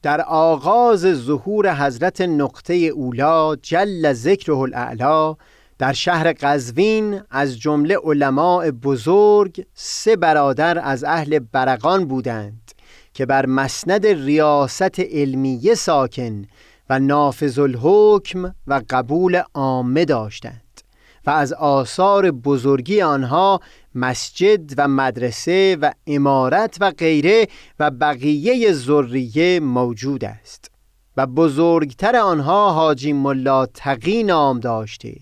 در 0.01 0.21
آغاز 0.21 0.99
ظهور 0.99 1.75
حضرت 1.75 2.21
نقطه 2.21 2.73
اولا 2.73 3.55
جل 3.55 4.13
ذکره 4.13 4.57
الاعلا 4.57 5.35
در 5.83 5.93
شهر 5.93 6.33
قزوین 6.33 7.21
از 7.29 7.59
جمله 7.59 7.97
علماء 8.03 8.71
بزرگ 8.71 9.65
سه 9.73 10.15
برادر 10.15 10.79
از 10.79 11.03
اهل 11.03 11.39
برقان 11.39 12.05
بودند 12.05 12.71
که 13.13 13.25
بر 13.25 13.45
مسند 13.45 14.05
ریاست 14.07 14.99
علمیه 14.99 15.75
ساکن 15.75 16.45
و 16.89 16.99
نافذ 16.99 17.59
الحکم 17.59 18.55
و 18.67 18.81
قبول 18.89 19.41
عامه 19.53 20.05
داشتند 20.05 20.81
و 21.25 21.29
از 21.29 21.53
آثار 21.53 22.31
بزرگی 22.31 23.01
آنها 23.01 23.59
مسجد 23.95 24.73
و 24.77 24.87
مدرسه 24.87 25.77
و 25.81 25.91
امارت 26.07 26.77
و 26.81 26.91
غیره 26.91 27.47
و 27.79 27.91
بقیه 27.91 28.73
ذریه 28.73 29.59
موجود 29.59 30.25
است 30.25 30.71
و 31.17 31.27
بزرگتر 31.27 32.15
آنها 32.15 32.71
حاجی 32.71 33.13
ملا 33.13 33.65
تقی 33.65 34.23
نام 34.23 34.59
داشته 34.59 35.15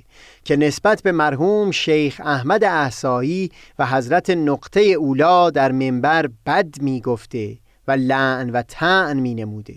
که 0.43 0.55
نسبت 0.55 1.03
به 1.03 1.11
مرحوم 1.11 1.71
شیخ 1.71 2.21
احمد 2.25 2.63
احسایی 2.63 3.51
و 3.79 3.85
حضرت 3.85 4.29
نقطه 4.29 4.81
اولا 4.81 5.49
در 5.49 5.71
منبر 5.71 6.29
بد 6.45 6.81
می 6.81 7.01
گفته 7.01 7.57
و 7.87 7.91
لعن 7.91 8.49
و 8.49 8.61
تعن 8.61 9.19
می 9.19 9.35
نموده 9.35 9.75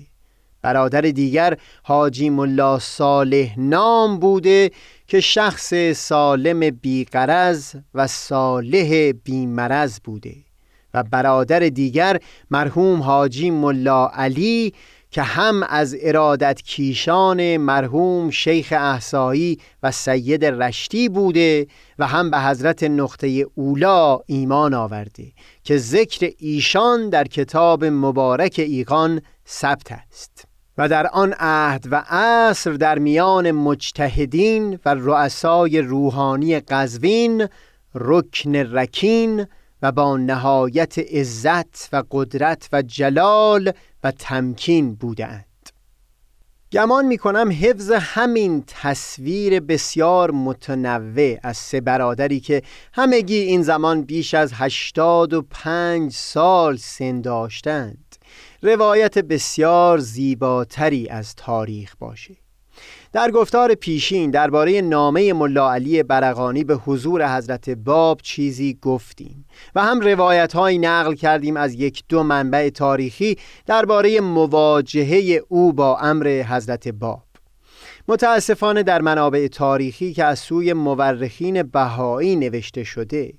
برادر 0.62 1.00
دیگر 1.00 1.56
حاجی 1.82 2.30
ملا 2.30 2.78
صالح 2.78 3.54
نام 3.58 4.18
بوده 4.18 4.70
که 5.06 5.20
شخص 5.20 5.74
سالم 5.94 6.70
بیقرز 6.70 7.74
و 7.94 8.06
صالح 8.06 9.12
بیمرز 9.24 10.00
بوده 10.04 10.34
و 10.94 11.02
برادر 11.02 11.58
دیگر 11.58 12.20
مرحوم 12.50 13.02
حاجی 13.02 13.50
ملا 13.50 14.08
علی 14.08 14.74
که 15.14 15.22
هم 15.22 15.62
از 15.62 15.96
ارادت 16.00 16.62
کیشان 16.62 17.56
مرحوم 17.56 18.30
شیخ 18.30 18.72
احسایی 18.76 19.58
و 19.82 19.90
سید 19.90 20.44
رشتی 20.44 21.08
بوده 21.08 21.66
و 21.98 22.06
هم 22.06 22.30
به 22.30 22.40
حضرت 22.40 22.82
نقطه 22.82 23.46
اولا 23.54 24.18
ایمان 24.26 24.74
آورده 24.74 25.32
که 25.64 25.76
ذکر 25.78 26.30
ایشان 26.38 27.08
در 27.08 27.24
کتاب 27.24 27.84
مبارک 27.84 28.54
ایقان 28.58 29.22
ثبت 29.48 29.92
است. 29.92 30.44
و 30.78 30.88
در 30.88 31.06
آن 31.06 31.34
عهد 31.38 31.84
و 31.90 32.04
عصر 32.08 32.70
در 32.70 32.98
میان 32.98 33.50
مجتهدین 33.50 34.78
و 34.84 34.94
رؤسای 34.94 35.80
روحانی 35.80 36.60
قزوین 36.60 37.48
رکن 37.94 38.56
رکین 38.56 39.46
و 39.84 39.92
با 39.92 40.16
نهایت 40.16 40.98
عزت 40.98 41.88
و 41.92 42.02
قدرت 42.10 42.68
و 42.72 42.82
جلال 42.82 43.72
و 44.04 44.10
تمکین 44.10 44.94
بودند 44.94 45.44
گمان 46.72 47.06
می 47.06 47.18
کنم 47.18 47.50
حفظ 47.60 47.90
همین 47.90 48.64
تصویر 48.66 49.60
بسیار 49.60 50.30
متنوع 50.30 51.36
از 51.42 51.56
سه 51.56 51.80
برادری 51.80 52.40
که 52.40 52.62
همگی 52.92 53.36
این 53.36 53.62
زمان 53.62 54.02
بیش 54.02 54.34
از 54.34 54.52
هشتاد 54.54 55.32
و 55.32 55.42
پنج 55.42 56.12
سال 56.12 56.76
سن 56.76 57.20
داشتند. 57.20 58.16
روایت 58.62 59.18
بسیار 59.18 59.98
زیباتری 59.98 61.08
از 61.08 61.34
تاریخ 61.34 61.96
باشه. 61.98 62.43
در 63.14 63.30
گفتار 63.30 63.74
پیشین 63.74 64.30
درباره 64.30 64.80
نامه 64.80 65.32
ملا 65.32 65.72
علی 65.72 66.02
برقانی 66.02 66.64
به 66.64 66.74
حضور 66.74 67.36
حضرت 67.36 67.70
باب 67.70 68.20
چیزی 68.22 68.78
گفتیم 68.82 69.46
و 69.74 69.82
هم 69.82 70.00
روایت 70.00 70.52
های 70.52 70.78
نقل 70.78 71.14
کردیم 71.14 71.56
از 71.56 71.74
یک 71.74 72.04
دو 72.08 72.22
منبع 72.22 72.68
تاریخی 72.68 73.36
درباره 73.66 74.20
مواجهه 74.20 75.42
او 75.48 75.72
با 75.72 75.98
امر 75.98 76.44
حضرت 76.48 76.88
باب. 76.88 77.22
متاسفانه 78.08 78.82
در 78.82 79.02
منابع 79.02 79.46
تاریخی 79.46 80.12
که 80.12 80.24
از 80.24 80.38
سوی 80.38 80.72
مورخین 80.72 81.62
بهایی 81.62 82.36
نوشته 82.36 82.84
شده 82.84 83.32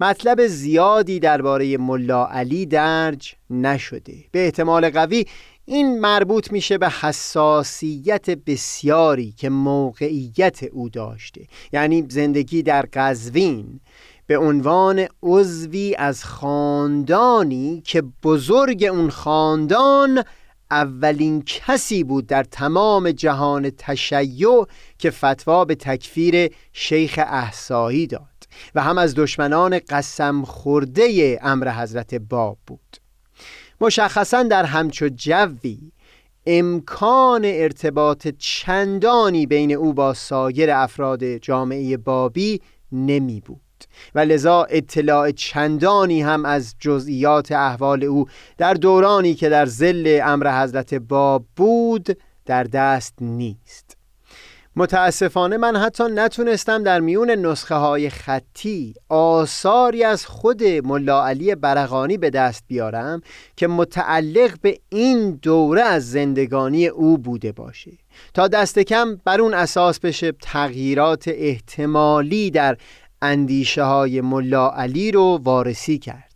مطلب 0.00 0.46
زیادی 0.46 1.20
درباره 1.20 1.78
ملا 1.78 2.26
علی 2.26 2.66
درج 2.66 3.34
نشده. 3.50 4.14
به 4.32 4.44
احتمال 4.44 4.90
قوی 4.90 5.24
این 5.64 6.00
مربوط 6.00 6.52
میشه 6.52 6.78
به 6.78 6.88
حساسیت 6.88 8.30
بسیاری 8.30 9.32
که 9.32 9.50
موقعیت 9.50 10.62
او 10.62 10.88
داشته. 10.88 11.46
یعنی 11.72 12.06
زندگی 12.08 12.62
در 12.62 12.86
قزوین 12.92 13.80
به 14.26 14.38
عنوان 14.38 15.06
عضوی 15.22 15.94
از 15.98 16.24
خاندانی 16.24 17.82
که 17.84 18.02
بزرگ 18.22 18.84
اون 18.84 19.10
خاندان 19.10 20.24
اولین 20.70 21.42
کسی 21.46 22.04
بود 22.04 22.26
در 22.26 22.44
تمام 22.44 23.10
جهان 23.10 23.70
تشیع 23.78 24.66
که 24.98 25.10
فتوا 25.10 25.64
به 25.64 25.74
تکفیر 25.74 26.54
شیخ 26.72 27.20
احسایی 27.26 28.06
داد. 28.06 28.22
و 28.74 28.82
هم 28.82 28.98
از 28.98 29.14
دشمنان 29.14 29.80
قسم 29.88 30.44
خورده 30.44 31.38
امر 31.42 31.70
حضرت 31.82 32.14
باب 32.14 32.58
بود. 32.66 33.01
مشخصا 33.82 34.42
در 34.42 34.64
همچو 34.64 35.08
جوی 35.08 35.92
امکان 36.46 37.42
ارتباط 37.44 38.28
چندانی 38.28 39.46
بین 39.46 39.72
او 39.72 39.92
با 39.92 40.14
سایر 40.14 40.70
افراد 40.70 41.36
جامعه 41.36 41.96
بابی 41.96 42.60
نمی 42.92 43.40
بود. 43.40 43.60
و 44.14 44.20
لذا 44.20 44.66
اطلاع 44.70 45.30
چندانی 45.30 46.22
هم 46.22 46.44
از 46.44 46.74
جزئیات 46.78 47.52
احوال 47.52 48.04
او 48.04 48.26
در 48.58 48.74
دورانی 48.74 49.34
که 49.34 49.48
در 49.48 49.66
زل 49.66 50.20
امر 50.24 50.62
حضرت 50.62 50.94
باب 50.94 51.44
بود 51.56 52.18
در 52.46 52.64
دست 52.64 53.14
نیست. 53.20 53.91
متاسفانه 54.76 55.56
من 55.56 55.76
حتی 55.76 56.04
نتونستم 56.04 56.82
در 56.82 57.00
میون 57.00 57.30
نسخه 57.30 57.74
های 57.74 58.10
خطی 58.10 58.94
آثاری 59.08 60.04
از 60.04 60.26
خود 60.26 60.64
ملا 60.64 61.26
علی 61.26 61.54
برقانی 61.54 62.18
به 62.18 62.30
دست 62.30 62.64
بیارم 62.66 63.22
که 63.56 63.66
متعلق 63.66 64.60
به 64.62 64.78
این 64.88 65.30
دوره 65.30 65.82
از 65.82 66.10
زندگانی 66.10 66.86
او 66.86 67.18
بوده 67.18 67.52
باشه. 67.52 67.90
تا 68.34 68.48
دست 68.48 68.78
کم 68.78 69.20
بر 69.24 69.40
اون 69.40 69.54
اساس 69.54 70.00
بشه 70.00 70.32
تغییرات 70.32 71.24
احتمالی 71.28 72.50
در 72.50 72.76
اندیشه 73.22 73.82
های 73.82 74.20
ملا 74.20 74.70
علی 74.70 75.12
رو 75.12 75.40
وارسی 75.42 75.98
کرد. 75.98 76.31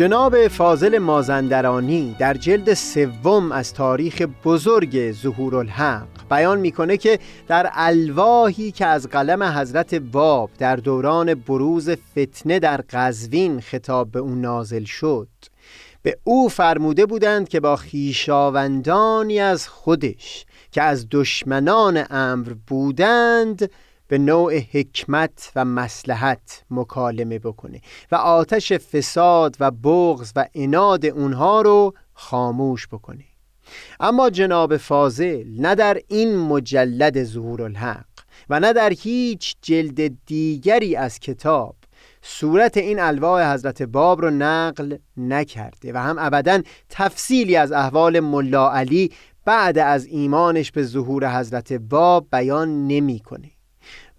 جناب 0.00 0.48
فاضل 0.48 0.98
مازندرانی 0.98 2.16
در 2.18 2.34
جلد 2.34 2.74
سوم 2.74 3.52
از 3.52 3.74
تاریخ 3.74 4.22
بزرگ 4.44 5.12
ظهور 5.12 5.56
الحق 5.56 6.06
بیان 6.30 6.60
می‌کنه 6.60 6.96
که 6.96 7.18
در 7.48 7.70
الواحی 7.74 8.72
که 8.72 8.86
از 8.86 9.08
قلم 9.08 9.42
حضرت 9.42 9.94
باب 9.94 10.50
در 10.58 10.76
دوران 10.76 11.34
بروز 11.34 11.90
فتنه 11.90 12.58
در 12.58 12.84
قزوین 12.90 13.60
خطاب 13.60 14.10
به 14.10 14.18
او 14.18 14.34
نازل 14.34 14.84
شد 14.84 15.28
به 16.02 16.18
او 16.24 16.48
فرموده 16.48 17.06
بودند 17.06 17.48
که 17.48 17.60
با 17.60 17.76
خیشاوندانی 17.76 19.40
از 19.40 19.68
خودش 19.68 20.46
که 20.72 20.82
از 20.82 21.06
دشمنان 21.10 22.04
امر 22.10 22.52
بودند 22.66 23.70
به 24.10 24.18
نوع 24.18 24.58
حکمت 24.58 25.52
و 25.56 25.64
مسلحت 25.64 26.64
مکالمه 26.70 27.38
بکنه 27.38 27.80
و 28.12 28.14
آتش 28.14 28.72
فساد 28.72 29.56
و 29.60 29.70
بغض 29.70 30.32
و 30.36 30.46
اناد 30.54 31.06
اونها 31.06 31.60
رو 31.60 31.94
خاموش 32.12 32.88
بکنه 32.88 33.24
اما 34.00 34.30
جناب 34.30 34.76
فاضل 34.76 35.44
نه 35.58 35.74
در 35.74 36.00
این 36.08 36.36
مجلد 36.36 37.24
ظهور 37.24 37.62
الحق 37.62 38.06
و 38.50 38.60
نه 38.60 38.72
در 38.72 38.90
هیچ 38.90 39.56
جلد 39.62 40.24
دیگری 40.26 40.96
از 40.96 41.18
کتاب 41.18 41.76
صورت 42.22 42.76
این 42.76 43.00
الواح 43.00 43.52
حضرت 43.52 43.82
باب 43.82 44.20
رو 44.20 44.30
نقل 44.30 44.96
نکرده 45.16 45.92
و 45.92 45.96
هم 45.96 46.16
ابدا 46.18 46.62
تفصیلی 46.88 47.56
از 47.56 47.72
احوال 47.72 48.20
ملا 48.20 48.72
علی 48.72 49.10
بعد 49.44 49.78
از 49.78 50.06
ایمانش 50.06 50.72
به 50.72 50.82
ظهور 50.82 51.38
حضرت 51.38 51.72
باب 51.72 52.26
بیان 52.32 52.86
نمی‌کنه. 52.86 53.50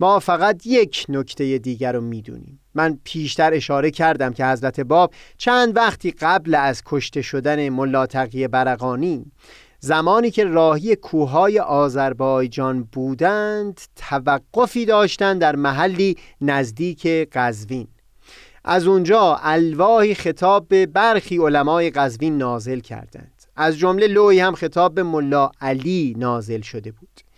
ما 0.01 0.19
فقط 0.19 0.61
یک 0.65 1.05
نکته 1.09 1.57
دیگر 1.57 1.91
رو 1.91 2.01
می‌دونیم. 2.01 2.59
من 2.75 2.99
پیشتر 3.03 3.53
اشاره 3.53 3.91
کردم 3.91 4.33
که 4.33 4.45
حضرت 4.45 4.79
باب 4.79 5.13
چند 5.37 5.77
وقتی 5.77 6.11
قبل 6.11 6.55
از 6.55 6.81
کشته 6.85 7.21
شدن 7.21 7.69
ملا 7.69 8.05
تقی 8.05 8.47
برقانی 8.47 9.31
زمانی 9.79 10.31
که 10.31 10.43
راهی 10.43 10.95
کوههای 10.95 11.59
آذربایجان 11.59 12.83
بودند 12.83 13.81
توقفی 13.95 14.85
داشتند 14.85 15.41
در 15.41 15.55
محلی 15.55 16.17
نزدیک 16.41 17.07
قزوین. 17.07 17.87
از 18.63 18.87
اونجا 18.87 19.39
الواحی 19.41 20.15
خطاب 20.15 20.67
به 20.67 20.85
برخی 20.85 21.37
علمای 21.37 21.89
قزوین 21.89 22.37
نازل 22.37 22.79
کردند. 22.79 23.43
از 23.55 23.77
جمله 23.77 24.07
لوی 24.07 24.39
هم 24.39 24.55
خطاب 24.55 24.93
به 24.93 25.03
ملا 25.03 25.51
علی 25.61 26.15
نازل 26.17 26.61
شده 26.61 26.91
بود. 26.91 27.30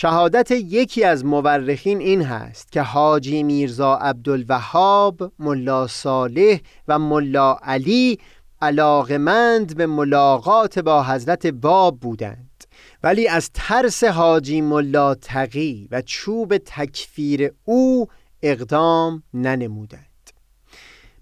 شهادت 0.00 0.50
یکی 0.50 1.04
از 1.04 1.24
مورخین 1.24 2.00
این 2.00 2.22
هست 2.22 2.72
که 2.72 2.82
حاجی 2.82 3.42
میرزا 3.42 3.94
عبدالوهاب 3.94 5.32
ملا 5.38 5.86
صالح 5.86 6.58
و 6.88 6.98
ملا 6.98 7.56
علی 7.62 8.18
علاقمند 8.62 9.76
به 9.76 9.86
ملاقات 9.86 10.78
با 10.78 11.04
حضرت 11.04 11.46
باب 11.46 12.00
بودند. 12.00 12.64
ولی 13.02 13.28
از 13.28 13.50
ترس 13.54 14.04
حاجی 14.04 14.60
ملا 14.60 15.14
تقی 15.14 15.88
و 15.90 16.02
چوب 16.02 16.56
تکفیر 16.56 17.52
او 17.64 18.06
اقدام 18.42 19.22
ننمودند. 19.34 20.07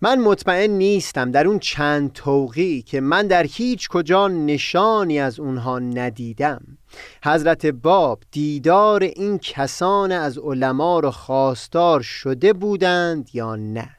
من 0.02 0.20
مطمئن 0.20 0.70
نیستم 0.70 1.30
در 1.30 1.46
اون 1.46 1.58
چند 1.58 2.12
توقی 2.12 2.82
که 2.82 3.00
من 3.00 3.26
در 3.26 3.42
هیچ 3.42 3.88
کجا 3.88 4.28
نشانی 4.28 5.20
از 5.20 5.40
اونها 5.40 5.78
ندیدم. 5.78 6.78
حضرت 7.24 7.66
باب 7.66 8.22
دیدار 8.30 9.02
این 9.02 9.38
کسان 9.38 10.12
از 10.12 10.38
علما 10.38 11.00
رو 11.00 11.10
خواستار 11.10 12.00
شده 12.00 12.52
بودند 12.52 13.30
یا 13.34 13.56
نه. 13.56 13.90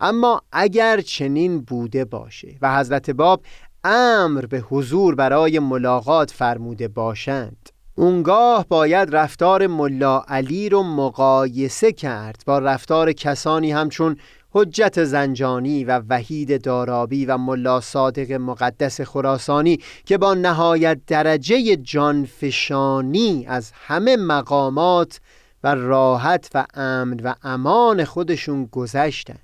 اما 0.00 0.42
اگر 0.52 1.00
چنین 1.00 1.60
بوده 1.60 2.04
باشه 2.04 2.56
و 2.62 2.78
حضرت 2.78 3.10
باب 3.10 3.42
امر 3.84 4.46
به 4.46 4.58
حضور 4.58 5.14
برای 5.14 5.58
ملاقات 5.58 6.30
فرموده 6.30 6.88
باشند 6.88 7.68
اونگاه 7.94 8.66
باید 8.68 9.16
رفتار 9.16 9.66
ملا 9.66 10.22
علی 10.28 10.68
رو 10.68 10.82
مقایسه 10.82 11.92
کرد 11.92 12.42
با 12.46 12.58
رفتار 12.58 13.12
کسانی 13.12 13.72
همچون 13.72 14.16
حجت 14.54 15.04
زنجانی 15.04 15.84
و 15.84 16.02
وحید 16.08 16.62
دارابی 16.62 17.26
و 17.26 17.36
ملا 17.36 17.80
صادق 17.80 18.32
مقدس 18.32 19.00
خراسانی 19.00 19.78
که 20.04 20.18
با 20.18 20.34
نهایت 20.34 21.00
درجه 21.06 21.76
جانفشانی 21.76 23.44
از 23.48 23.72
همه 23.74 24.16
مقامات 24.16 25.20
و 25.64 25.74
راحت 25.74 26.50
و 26.54 26.66
امن 26.74 27.20
و 27.20 27.34
امان 27.42 28.04
خودشون 28.04 28.66
گذشتند. 28.66 29.38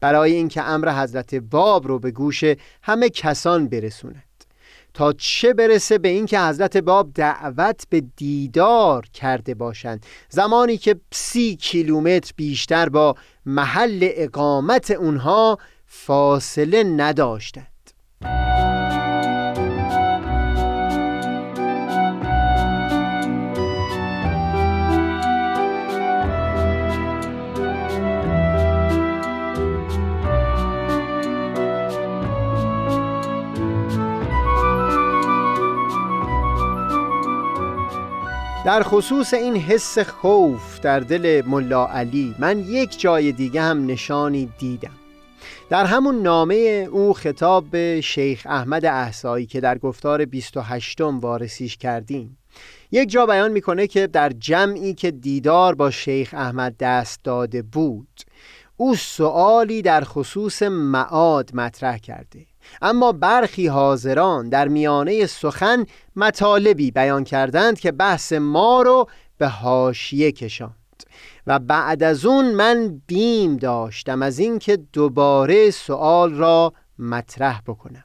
برای 0.00 0.32
اینکه 0.32 0.62
امر 0.62 1.02
حضرت 1.02 1.34
باب 1.34 1.88
رو 1.88 1.98
به 1.98 2.10
گوش 2.10 2.44
همه 2.82 3.08
کسان 3.08 3.68
برسوند 3.68 4.27
تا 4.94 5.12
چه 5.12 5.54
برسه 5.54 5.98
به 5.98 6.08
اینکه 6.08 6.40
حضرت 6.40 6.76
باب 6.76 7.10
دعوت 7.14 7.84
به 7.90 8.00
دیدار 8.00 9.06
کرده 9.12 9.54
باشند. 9.54 10.06
زمانی 10.28 10.76
که 10.76 10.96
سی 11.12 11.56
کیلومتر 11.56 12.32
بیشتر 12.36 12.88
با 12.88 13.16
محل 13.46 14.08
اقامت 14.12 14.90
اونها 14.90 15.58
فاصله 15.86 16.84
نداشتند. 16.84 17.77
در 38.68 38.82
خصوص 38.82 39.34
این 39.34 39.56
حس 39.56 39.98
خوف 39.98 40.80
در 40.80 41.00
دل 41.00 41.42
ملا 41.46 41.86
علی 41.86 42.34
من 42.38 42.58
یک 42.58 43.00
جای 43.00 43.32
دیگه 43.32 43.62
هم 43.62 43.86
نشانی 43.86 44.52
دیدم. 44.58 44.92
در 45.68 45.84
همون 45.84 46.22
نامه 46.22 46.88
او 46.92 47.12
خطاب 47.12 47.70
به 47.70 48.00
شیخ 48.00 48.46
احمد 48.50 48.84
احسایی 48.84 49.46
که 49.46 49.60
در 49.60 49.78
گفتار 49.78 50.24
28 50.24 51.00
وارسیش 51.00 51.76
کردیم. 51.76 52.38
یک 52.90 53.10
جا 53.10 53.26
بیان 53.26 53.52
می‌کنه 53.52 53.86
که 53.86 54.06
در 54.06 54.30
جمعی 54.30 54.94
که 54.94 55.10
دیدار 55.10 55.74
با 55.74 55.90
شیخ 55.90 56.34
احمد 56.34 56.76
دست 56.76 57.20
داده 57.24 57.62
بود 57.62 58.20
او 58.76 58.96
سوالی 58.96 59.82
در 59.82 60.04
خصوص 60.04 60.62
معاد 60.62 61.50
مطرح 61.54 61.98
کرده. 61.98 62.47
اما 62.82 63.12
برخی 63.12 63.66
حاضران 63.66 64.48
در 64.48 64.68
میانه 64.68 65.26
سخن 65.26 65.86
مطالبی 66.16 66.90
بیان 66.90 67.24
کردند 67.24 67.80
که 67.80 67.92
بحث 67.92 68.32
ما 68.32 68.82
رو 68.82 69.08
به 69.38 69.48
هاشیه 69.48 70.32
کشاند. 70.32 70.74
و 71.46 71.58
بعد 71.58 72.02
از 72.02 72.26
اون 72.26 72.54
من 72.54 73.02
بیم 73.06 73.56
داشتم 73.56 74.22
از 74.22 74.38
اینکه 74.38 74.76
دوباره 74.76 75.70
سوال 75.70 76.34
را 76.34 76.72
مطرح 76.98 77.60
بکنم. 77.66 78.02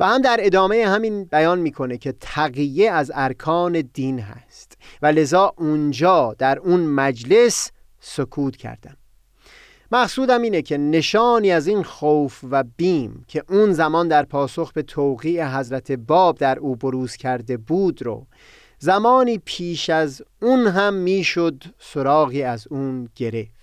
و 0.00 0.06
هم 0.06 0.22
در 0.22 0.36
ادامه 0.40 0.86
همین 0.86 1.24
بیان 1.24 1.58
می‌کنه 1.58 1.98
که 1.98 2.14
تقیه 2.20 2.90
از 2.90 3.12
ارکان 3.14 3.80
دین 3.80 4.18
هست. 4.18 4.78
و 5.02 5.06
لذا 5.06 5.54
اونجا 5.58 6.34
در 6.38 6.58
اون 6.58 6.80
مجلس 6.80 7.70
سکوت 8.00 8.56
کردم. 8.56 8.96
مقصودم 9.92 10.42
اینه 10.42 10.62
که 10.62 10.78
نشانی 10.78 11.50
از 11.50 11.66
این 11.66 11.82
خوف 11.82 12.44
و 12.50 12.64
بیم 12.76 13.24
که 13.28 13.44
اون 13.48 13.72
زمان 13.72 14.08
در 14.08 14.22
پاسخ 14.22 14.72
به 14.72 14.82
توقیع 14.82 15.58
حضرت 15.58 15.92
باب 15.92 16.38
در 16.38 16.58
او 16.58 16.76
بروز 16.76 17.16
کرده 17.16 17.56
بود 17.56 18.02
رو 18.02 18.26
زمانی 18.78 19.38
پیش 19.44 19.90
از 19.90 20.22
اون 20.42 20.66
هم 20.66 20.94
می‌شد 20.94 21.64
سراغی 21.78 22.42
از 22.42 22.66
اون 22.70 23.08
گرفت. 23.16 23.54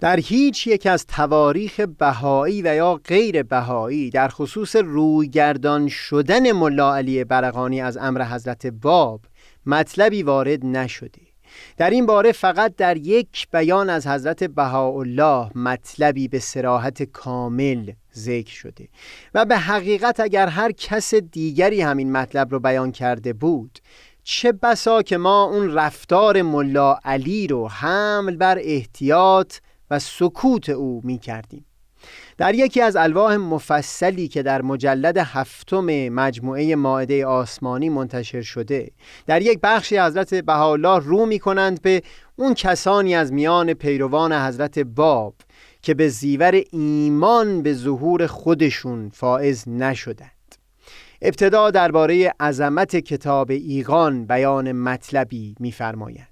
در 0.00 0.16
هیچ 0.16 0.66
یک 0.66 0.86
از 0.86 1.06
تواریخ 1.06 1.80
بهایی 1.80 2.62
و 2.62 2.74
یا 2.74 3.00
غیر 3.04 3.42
بهایی 3.42 4.10
در 4.10 4.28
خصوص 4.28 4.76
رویگردان 4.76 5.88
شدن 5.88 6.52
ملا 6.52 6.96
علی 6.96 7.24
برقانی 7.24 7.80
از 7.80 7.96
امر 7.96 8.24
حضرت 8.24 8.66
باب 8.66 9.20
مطلبی 9.66 10.22
وارد 10.22 10.66
نشده 10.66 11.31
در 11.76 11.90
این 11.90 12.06
باره 12.06 12.32
فقط 12.32 12.76
در 12.76 12.96
یک 12.96 13.48
بیان 13.52 13.90
از 13.90 14.06
حضرت 14.06 14.44
بهاءالله 14.44 15.58
مطلبی 15.58 16.28
به 16.28 16.38
سراحت 16.38 17.02
کامل 17.02 17.92
ذکر 18.14 18.52
شده 18.52 18.88
و 19.34 19.44
به 19.44 19.56
حقیقت 19.56 20.20
اگر 20.20 20.46
هر 20.46 20.72
کس 20.72 21.14
دیگری 21.14 21.80
همین 21.80 22.12
مطلب 22.12 22.50
رو 22.50 22.60
بیان 22.60 22.92
کرده 22.92 23.32
بود 23.32 23.78
چه 24.24 24.52
بسا 24.52 25.02
که 25.02 25.16
ما 25.16 25.44
اون 25.44 25.74
رفتار 25.74 26.42
ملا 26.42 26.98
علی 27.04 27.46
رو 27.46 27.68
حمل 27.68 28.36
بر 28.36 28.58
احتیاط 28.60 29.54
و 29.90 29.98
سکوت 29.98 30.68
او 30.68 31.00
می 31.04 31.18
کردیم 31.18 31.66
در 32.38 32.54
یکی 32.54 32.80
از 32.80 32.96
الواح 32.96 33.36
مفصلی 33.36 34.28
که 34.28 34.42
در 34.42 34.62
مجلد 34.62 35.18
هفتم 35.18 36.08
مجموعه 36.08 36.76
ماعده 36.76 37.26
آسمانی 37.26 37.88
منتشر 37.88 38.42
شده 38.42 38.90
در 39.26 39.42
یک 39.42 39.60
بخشی 39.62 39.98
حضرت 39.98 40.34
بهاءالله 40.34 40.98
رو 41.04 41.26
می 41.26 41.38
کنند 41.38 41.82
به 41.82 42.02
اون 42.36 42.54
کسانی 42.54 43.14
از 43.14 43.32
میان 43.32 43.74
پیروان 43.74 44.32
حضرت 44.32 44.78
باب 44.78 45.34
که 45.82 45.94
به 45.94 46.08
زیور 46.08 46.62
ایمان 46.70 47.62
به 47.62 47.74
ظهور 47.74 48.26
خودشون 48.26 49.10
فائز 49.14 49.68
نشدند. 49.68 50.30
ابتدا 51.22 51.70
درباره 51.70 52.34
عظمت 52.40 52.96
کتاب 52.96 53.50
ایقان 53.50 54.26
بیان 54.26 54.72
مطلبی 54.72 55.54
می‌فرماید 55.60 56.31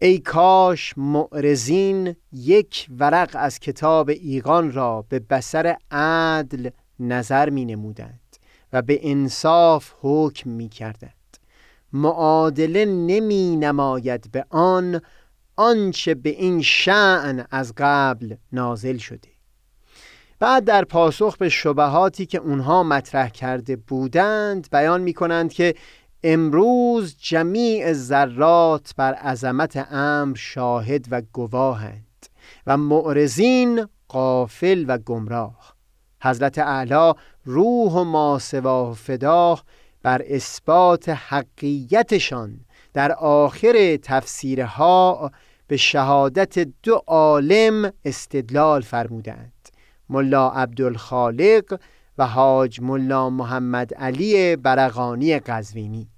ای 0.00 0.18
کاش 0.18 0.94
معرزین 0.96 2.16
یک 2.32 2.86
ورق 2.98 3.30
از 3.34 3.58
کتاب 3.58 4.08
ایقان 4.08 4.72
را 4.72 5.04
به 5.08 5.18
بسر 5.18 5.76
عدل 5.90 6.70
نظر 7.00 7.50
می 7.50 7.64
نمودند 7.64 8.36
و 8.72 8.82
به 8.82 9.00
انصاف 9.02 9.92
حکم 10.00 10.50
می 10.50 10.68
کردند. 10.68 11.12
معادله 11.92 12.84
نمی 12.84 13.56
نماید 13.56 14.30
به 14.32 14.44
آن 14.50 15.00
آنچه 15.56 16.14
به 16.14 16.30
این 16.30 16.62
شعن 16.62 17.46
از 17.50 17.72
قبل 17.76 18.34
نازل 18.52 18.96
شده. 18.96 19.28
بعد 20.38 20.64
در 20.64 20.84
پاسخ 20.84 21.36
به 21.36 21.48
شبهاتی 21.48 22.26
که 22.26 22.38
اونها 22.38 22.82
مطرح 22.82 23.28
کرده 23.28 23.76
بودند 23.76 24.68
بیان 24.70 25.00
می 25.00 25.12
کنند 25.14 25.52
که 25.52 25.74
امروز 26.22 27.16
جمیع 27.20 27.92
ذرات 27.92 28.92
بر 28.96 29.14
عظمت 29.14 29.86
امر 29.90 30.36
شاهد 30.36 31.06
و 31.10 31.22
گواهند 31.32 32.26
و 32.66 32.76
معرزین 32.76 33.86
قافل 34.08 34.84
و 34.88 34.98
گمراه. 34.98 35.74
حضرت 36.22 36.58
اعلی 36.58 37.12
روح 37.44 37.92
و 37.92 38.04
ماسوا 38.04 38.90
و 38.90 38.94
فداه 38.94 39.64
بر 40.02 40.22
اثبات 40.28 41.08
حقیتشان 41.08 42.60
در 42.94 43.12
آخر 43.12 43.98
تفسیرها 44.02 45.30
به 45.66 45.76
شهادت 45.76 46.58
دو 46.82 47.02
عالم 47.06 47.92
استدلال 48.04 48.80
فرمودند. 48.80 49.52
ملا 50.08 50.50
عبدالخالق 50.50 51.78
و 52.18 52.26
حاج 52.26 52.80
ملا 52.82 53.30
محمد 53.30 53.94
علی 53.94 54.56
برقانی 54.56 55.38
قزوینی. 55.38 56.08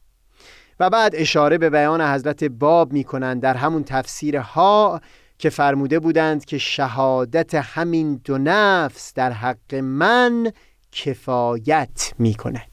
و 0.80 0.90
بعد 0.90 1.12
اشاره 1.14 1.59
به 1.59 1.70
بیان 1.70 2.01
حضرت 2.01 2.44
باب 2.44 2.92
می 2.92 3.05
کنند 3.05 3.42
در 3.42 3.55
همون 3.55 3.84
تفسیر 3.84 4.36
ها 4.36 5.01
که 5.38 5.51
فرموده 5.51 5.98
بودند 5.98 6.44
که 6.44 6.59
شهادت 6.59 7.55
همین 7.55 8.20
دو 8.24 8.38
نفس 8.38 9.14
در 9.14 9.32
حق 9.32 9.74
من 9.74 10.53
کفایت 10.92 12.12
می 12.18 12.34
کند 12.34 12.69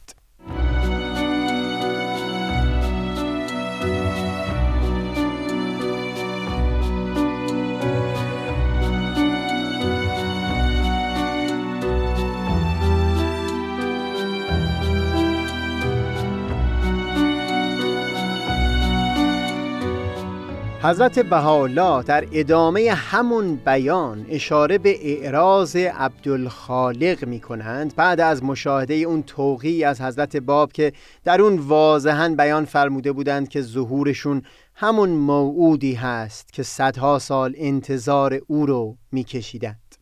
حضرت 20.82 21.20
بهاءالله 21.20 22.04
در 22.04 22.28
ادامه 22.32 22.92
همون 22.92 23.56
بیان 23.56 24.26
اشاره 24.30 24.78
به 24.78 24.98
اعراض 25.02 25.76
عبدالخالق 25.76 27.26
می 27.26 27.40
کنند 27.40 27.96
بعد 27.96 28.20
از 28.20 28.44
مشاهده 28.44 28.94
اون 28.94 29.24
توقی 29.24 29.84
از 29.84 30.02
حضرت 30.02 30.38
باب 30.38 30.72
که 30.72 30.94
در 31.24 31.42
اون 31.42 31.58
واضحا 31.60 32.36
بیان 32.38 32.66
فرموده 32.66 33.12
بودند 33.12 33.50
که 33.50 33.62
ظهورشون 33.62 34.42
همون 34.76 35.10
موعودی 35.10 35.94
هست 35.94 36.54
که 36.54 36.64
صدها 36.64 37.20
سال 37.20 37.54
انتظار 37.58 38.42
او 38.48 38.66
رو 38.66 38.98
می 39.12 39.24
کشیدند 39.24 39.96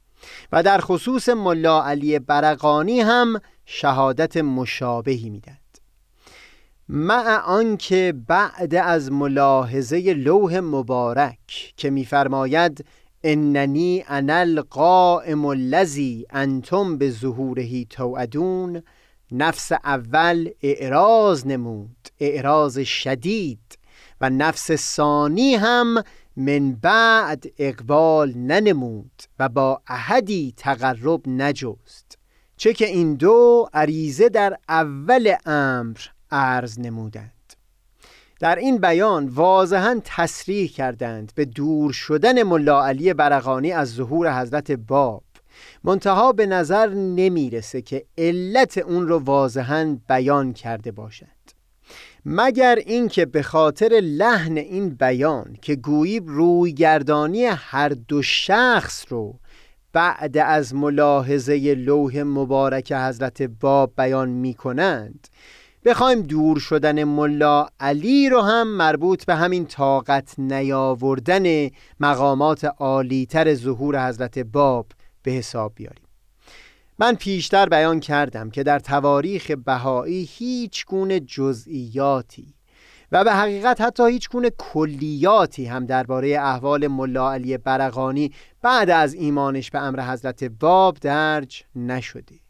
و 0.51 0.63
در 0.63 0.81
خصوص 0.81 1.29
ملا 1.29 1.83
علی 1.83 2.19
برقانی 2.19 2.99
هم 2.99 3.41
شهادت 3.65 4.37
مشابهی 4.37 5.29
میدن 5.29 5.57
مع 6.89 7.41
آنکه 7.45 8.13
بعد 8.27 8.75
از 8.75 9.11
ملاحظه 9.11 10.13
لوح 10.13 10.59
مبارک 10.59 11.73
که 11.77 11.89
میفرماید 11.89 12.85
اننی 13.23 14.03
انا 14.07 14.35
القائم 14.35 15.45
الذی 15.45 16.25
انتم 16.29 16.97
به 16.97 17.09
ظهورهی 17.09 17.87
توعدون 17.89 18.81
نفس 19.31 19.71
اول 19.71 20.49
اعراض 20.61 21.47
نمود 21.47 22.07
اعراض 22.19 22.79
شدید 22.79 23.77
و 24.21 24.29
نفس 24.29 24.75
ثانی 24.75 25.55
هم 25.55 26.03
من 26.37 26.71
بعد 26.73 27.45
اقبال 27.57 28.37
ننمود 28.37 29.21
و 29.39 29.49
با 29.49 29.81
احدی 29.87 30.53
تقرب 30.57 31.21
نجست. 31.27 32.17
چه 32.57 32.73
که 32.73 32.85
این 32.87 33.15
دو 33.15 33.69
عریضه 33.73 34.29
در 34.29 34.57
اول 34.69 35.35
امر 35.45 35.97
عرض 36.35 36.79
نمودند. 36.79 37.31
در 38.39 38.55
این 38.55 38.77
بیان 38.77 39.27
واضحا 39.27 40.01
تصریح 40.05 40.69
کردند 40.69 41.31
به 41.35 41.45
دور 41.45 41.91
شدن 41.91 42.43
ملا 42.43 42.85
علی 42.85 43.13
برقانی 43.13 43.71
از 43.71 43.93
ظهور 43.93 44.41
حضرت 44.41 44.71
باب. 44.71 45.23
منتها 45.83 46.31
به 46.31 46.45
نظر 46.45 46.89
نمی‌رسه 46.89 47.81
که 47.81 48.05
علت 48.17 48.77
اون 48.77 49.07
رو 49.07 49.19
واضحا 49.19 49.97
بیان 50.09 50.53
کرده 50.53 50.91
باشد 50.91 51.25
مگر 52.25 52.75
اینکه 52.85 53.25
به 53.25 53.41
خاطر 53.41 53.99
لحن 54.03 54.57
این 54.57 54.89
بیان 54.89 55.57
که 55.61 55.75
گویی 55.75 56.19
رویگردانی 56.19 57.45
هر 57.45 57.89
دو 57.89 58.21
شخص 58.21 59.05
رو 59.09 59.39
بعد 59.93 60.37
از 60.37 60.75
ملاحظه 60.75 61.75
لوح 61.75 62.23
مبارک 62.23 62.91
حضرت 62.91 63.41
باب 63.41 63.93
بیان 63.97 64.29
می 64.29 64.53
کنند 64.53 65.27
بخوایم 65.85 66.21
دور 66.21 66.59
شدن 66.59 67.03
ملا 67.03 67.67
علی 67.79 68.29
رو 68.29 68.41
هم 68.41 68.67
مربوط 68.67 69.25
به 69.25 69.35
همین 69.35 69.65
طاقت 69.65 70.39
نیاوردن 70.39 71.69
مقامات 71.99 72.65
عالیتر 72.65 73.53
ظهور 73.53 74.07
حضرت 74.07 74.39
باب 74.39 74.87
به 75.23 75.31
حساب 75.31 75.71
بیاریم. 75.75 76.05
من 76.99 77.15
پیشتر 77.15 77.69
بیان 77.69 77.99
کردم 77.99 78.49
که 78.49 78.63
در 78.63 78.79
تواریخ 78.79 79.51
بهایی 79.51 80.29
هیچ 80.31 80.85
گونه 80.85 81.19
جزئیاتی 81.19 82.53
و 83.11 83.23
به 83.23 83.33
حقیقت 83.33 83.81
حتی 83.81 84.11
هیچ 84.11 84.29
گونه 84.29 84.49
کلیاتی 84.49 85.65
هم 85.65 85.85
درباره 85.85 86.39
احوال 86.39 86.87
ملا 86.87 87.33
علی 87.33 87.57
برقانی 87.57 88.31
بعد 88.61 88.89
از 88.89 89.13
ایمانش 89.13 89.71
به 89.71 89.79
امر 89.79 90.11
حضرت 90.11 90.43
باب 90.43 90.97
درج 91.01 91.63
نشده. 91.75 92.44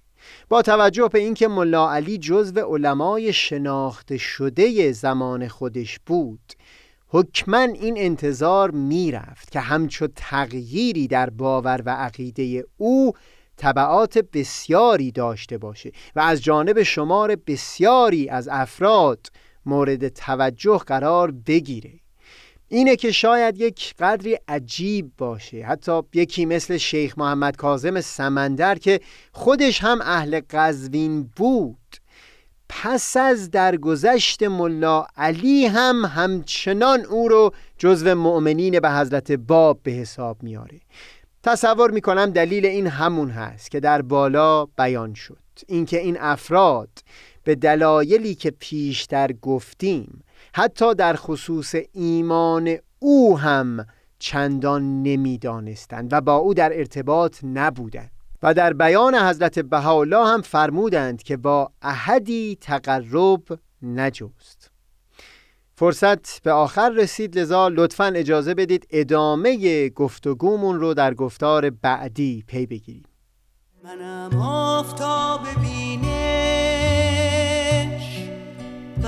با 0.50 0.62
توجه 0.62 1.10
به 1.14 1.20
اینکه 1.20 1.48
ملا 1.48 1.92
علی 1.92 2.18
جزو 2.18 2.60
علمای 2.60 3.34
شناخته 3.34 4.18
شده 4.18 4.92
زمان 4.92 5.48
خودش 5.48 6.00
بود 6.06 6.54
حکما 7.08 7.60
این 7.60 7.98
انتظار 7.98 8.72
می‌رفت 8.72 9.52
که 9.52 9.60
همچو 9.60 10.08
تغییری 10.16 11.08
در 11.08 11.30
باور 11.30 11.82
و 11.86 11.90
عقیده 11.90 12.66
او 12.78 13.14
طبعات 13.58 14.18
بسیاری 14.18 15.12
داشته 15.12 15.58
باشه 15.58 15.92
و 16.16 16.20
از 16.20 16.44
جانب 16.44 16.84
شمار 16.84 17.36
بسیاری 17.36 18.30
از 18.30 18.48
افراد 18.52 19.28
مورد 19.66 20.08
توجه 20.08 20.78
قرار 20.78 21.32
بگیره. 21.32 22.05
اینه 22.68 22.96
که 22.96 23.12
شاید 23.12 23.58
یک 23.58 23.94
قدری 24.00 24.38
عجیب 24.48 25.12
باشه. 25.18 25.66
حتی 25.66 26.02
یکی 26.14 26.46
مثل 26.46 26.78
شیخ 26.78 27.18
محمد 27.18 27.56
کاظم 27.56 28.02
سمندر 28.02 28.78
که 28.78 29.00
خودش 29.32 29.84
هم 29.84 30.02
اهل 30.02 30.42
قزوین 30.50 31.24
بود 31.36 31.78
پس 32.70 33.18
از 33.18 33.52
درگذشت 33.52 34.44
ملا 34.44 35.06
علی 35.18 35.66
هم 35.66 36.06
همچنان 36.06 37.06
او 37.06 37.28
رو 37.28 37.54
جزو 37.78 38.16
مؤمنین 38.16 38.80
به 38.80 38.92
حضرت 38.92 39.32
باب 39.32 39.80
به 39.84 39.92
حساب 39.92 40.44
میاره. 40.44 40.80
تصور 41.44 41.92
می‌کنم 41.92 42.26
دلیل 42.26 42.66
این 42.66 42.88
همون 42.88 43.30
هست 43.30 43.72
که 43.72 43.80
در 43.80 44.02
بالا 44.02 44.66
بیان 44.66 45.14
شد. 45.14 45.38
اینکه 45.68 46.00
این 46.00 46.18
افراد 46.20 46.90
به 47.44 47.56
دلایلی 47.56 48.36
که 48.36 48.52
پیشتر 48.52 49.32
گفتیم 49.32 50.24
حتی 50.58 50.96
در 50.96 51.16
خصوص 51.16 51.76
ایمان 51.94 52.78
او 53.00 53.40
هم 53.40 53.86
چندان 54.20 55.04
نمی‌دانستند 55.04 56.14
و 56.14 56.22
با 56.22 56.36
او 56.36 56.54
در 56.54 56.78
ارتباط 56.78 57.38
نبودند 57.44 58.12
و 58.44 58.54
در 58.54 58.74
بیان 58.74 59.16
حضرت 59.16 59.60
بهاءالله 59.60 60.28
هم 60.28 60.42
فرمودند 60.42 61.24
که 61.24 61.38
با 61.38 61.72
احدی 61.82 62.58
تقرب 62.62 63.42
نجوست 63.82 64.72
فرصت 65.76 66.42
به 66.44 66.52
آخر 66.52 66.90
رسید 66.90 67.40
لذا 67.40 67.68
لطفا 67.68 68.06
اجازه 68.06 68.54
بدید 68.54 68.88
ادامه 68.90 69.90
گفتگومون 69.90 70.80
رو 70.80 70.94
در 70.94 71.14
گفتار 71.14 71.70
بعدی 71.70 72.44
پی 72.48 72.66
بگیریم. 72.66 73.04
منم 73.84 74.42
آفتاب 74.42 75.42
بینش 75.62 76.06
و 79.04 79.08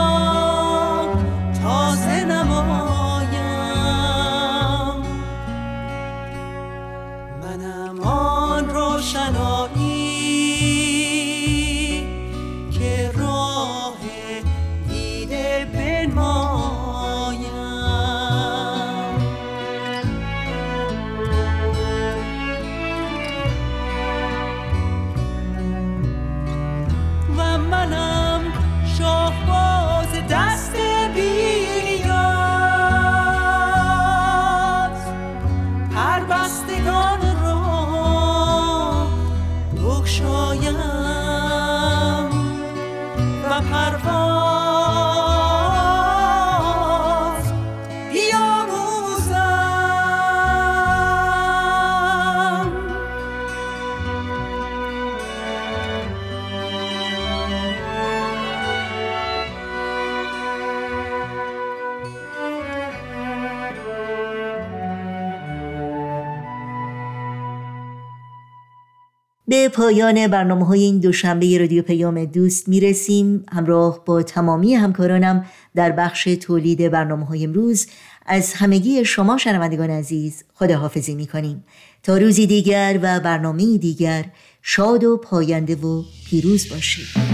پایان 69.73 70.27
برنامه 70.27 70.65
های 70.65 70.83
این 70.83 70.99
دوشنبه 70.99 71.57
رادیو 71.57 71.83
پیام 71.83 72.25
دوست 72.25 72.69
می‌رسیم. 72.69 73.43
همراه 73.51 74.05
با 74.05 74.23
تمامی 74.23 74.73
همکارانم 74.75 75.45
در 75.75 75.91
بخش 75.91 76.23
تولید 76.23 76.89
برنامه 76.91 77.25
های 77.25 77.43
امروز. 77.43 77.87
از 78.25 78.53
همگی 78.53 79.05
شما 79.05 79.37
شنوندگان 79.37 79.89
عزیز 79.89 80.43
خداحافظی 80.53 81.15
می‌کنیم. 81.15 81.63
تا 82.03 82.17
روزی 82.17 82.47
دیگر 82.47 82.99
و 83.01 83.19
برنامه 83.19 83.77
دیگر 83.77 84.25
شاد 84.61 85.03
و 85.03 85.17
پاینده 85.17 85.75
و 85.75 86.03
پیروز 86.29 86.69
باشید. 86.69 87.30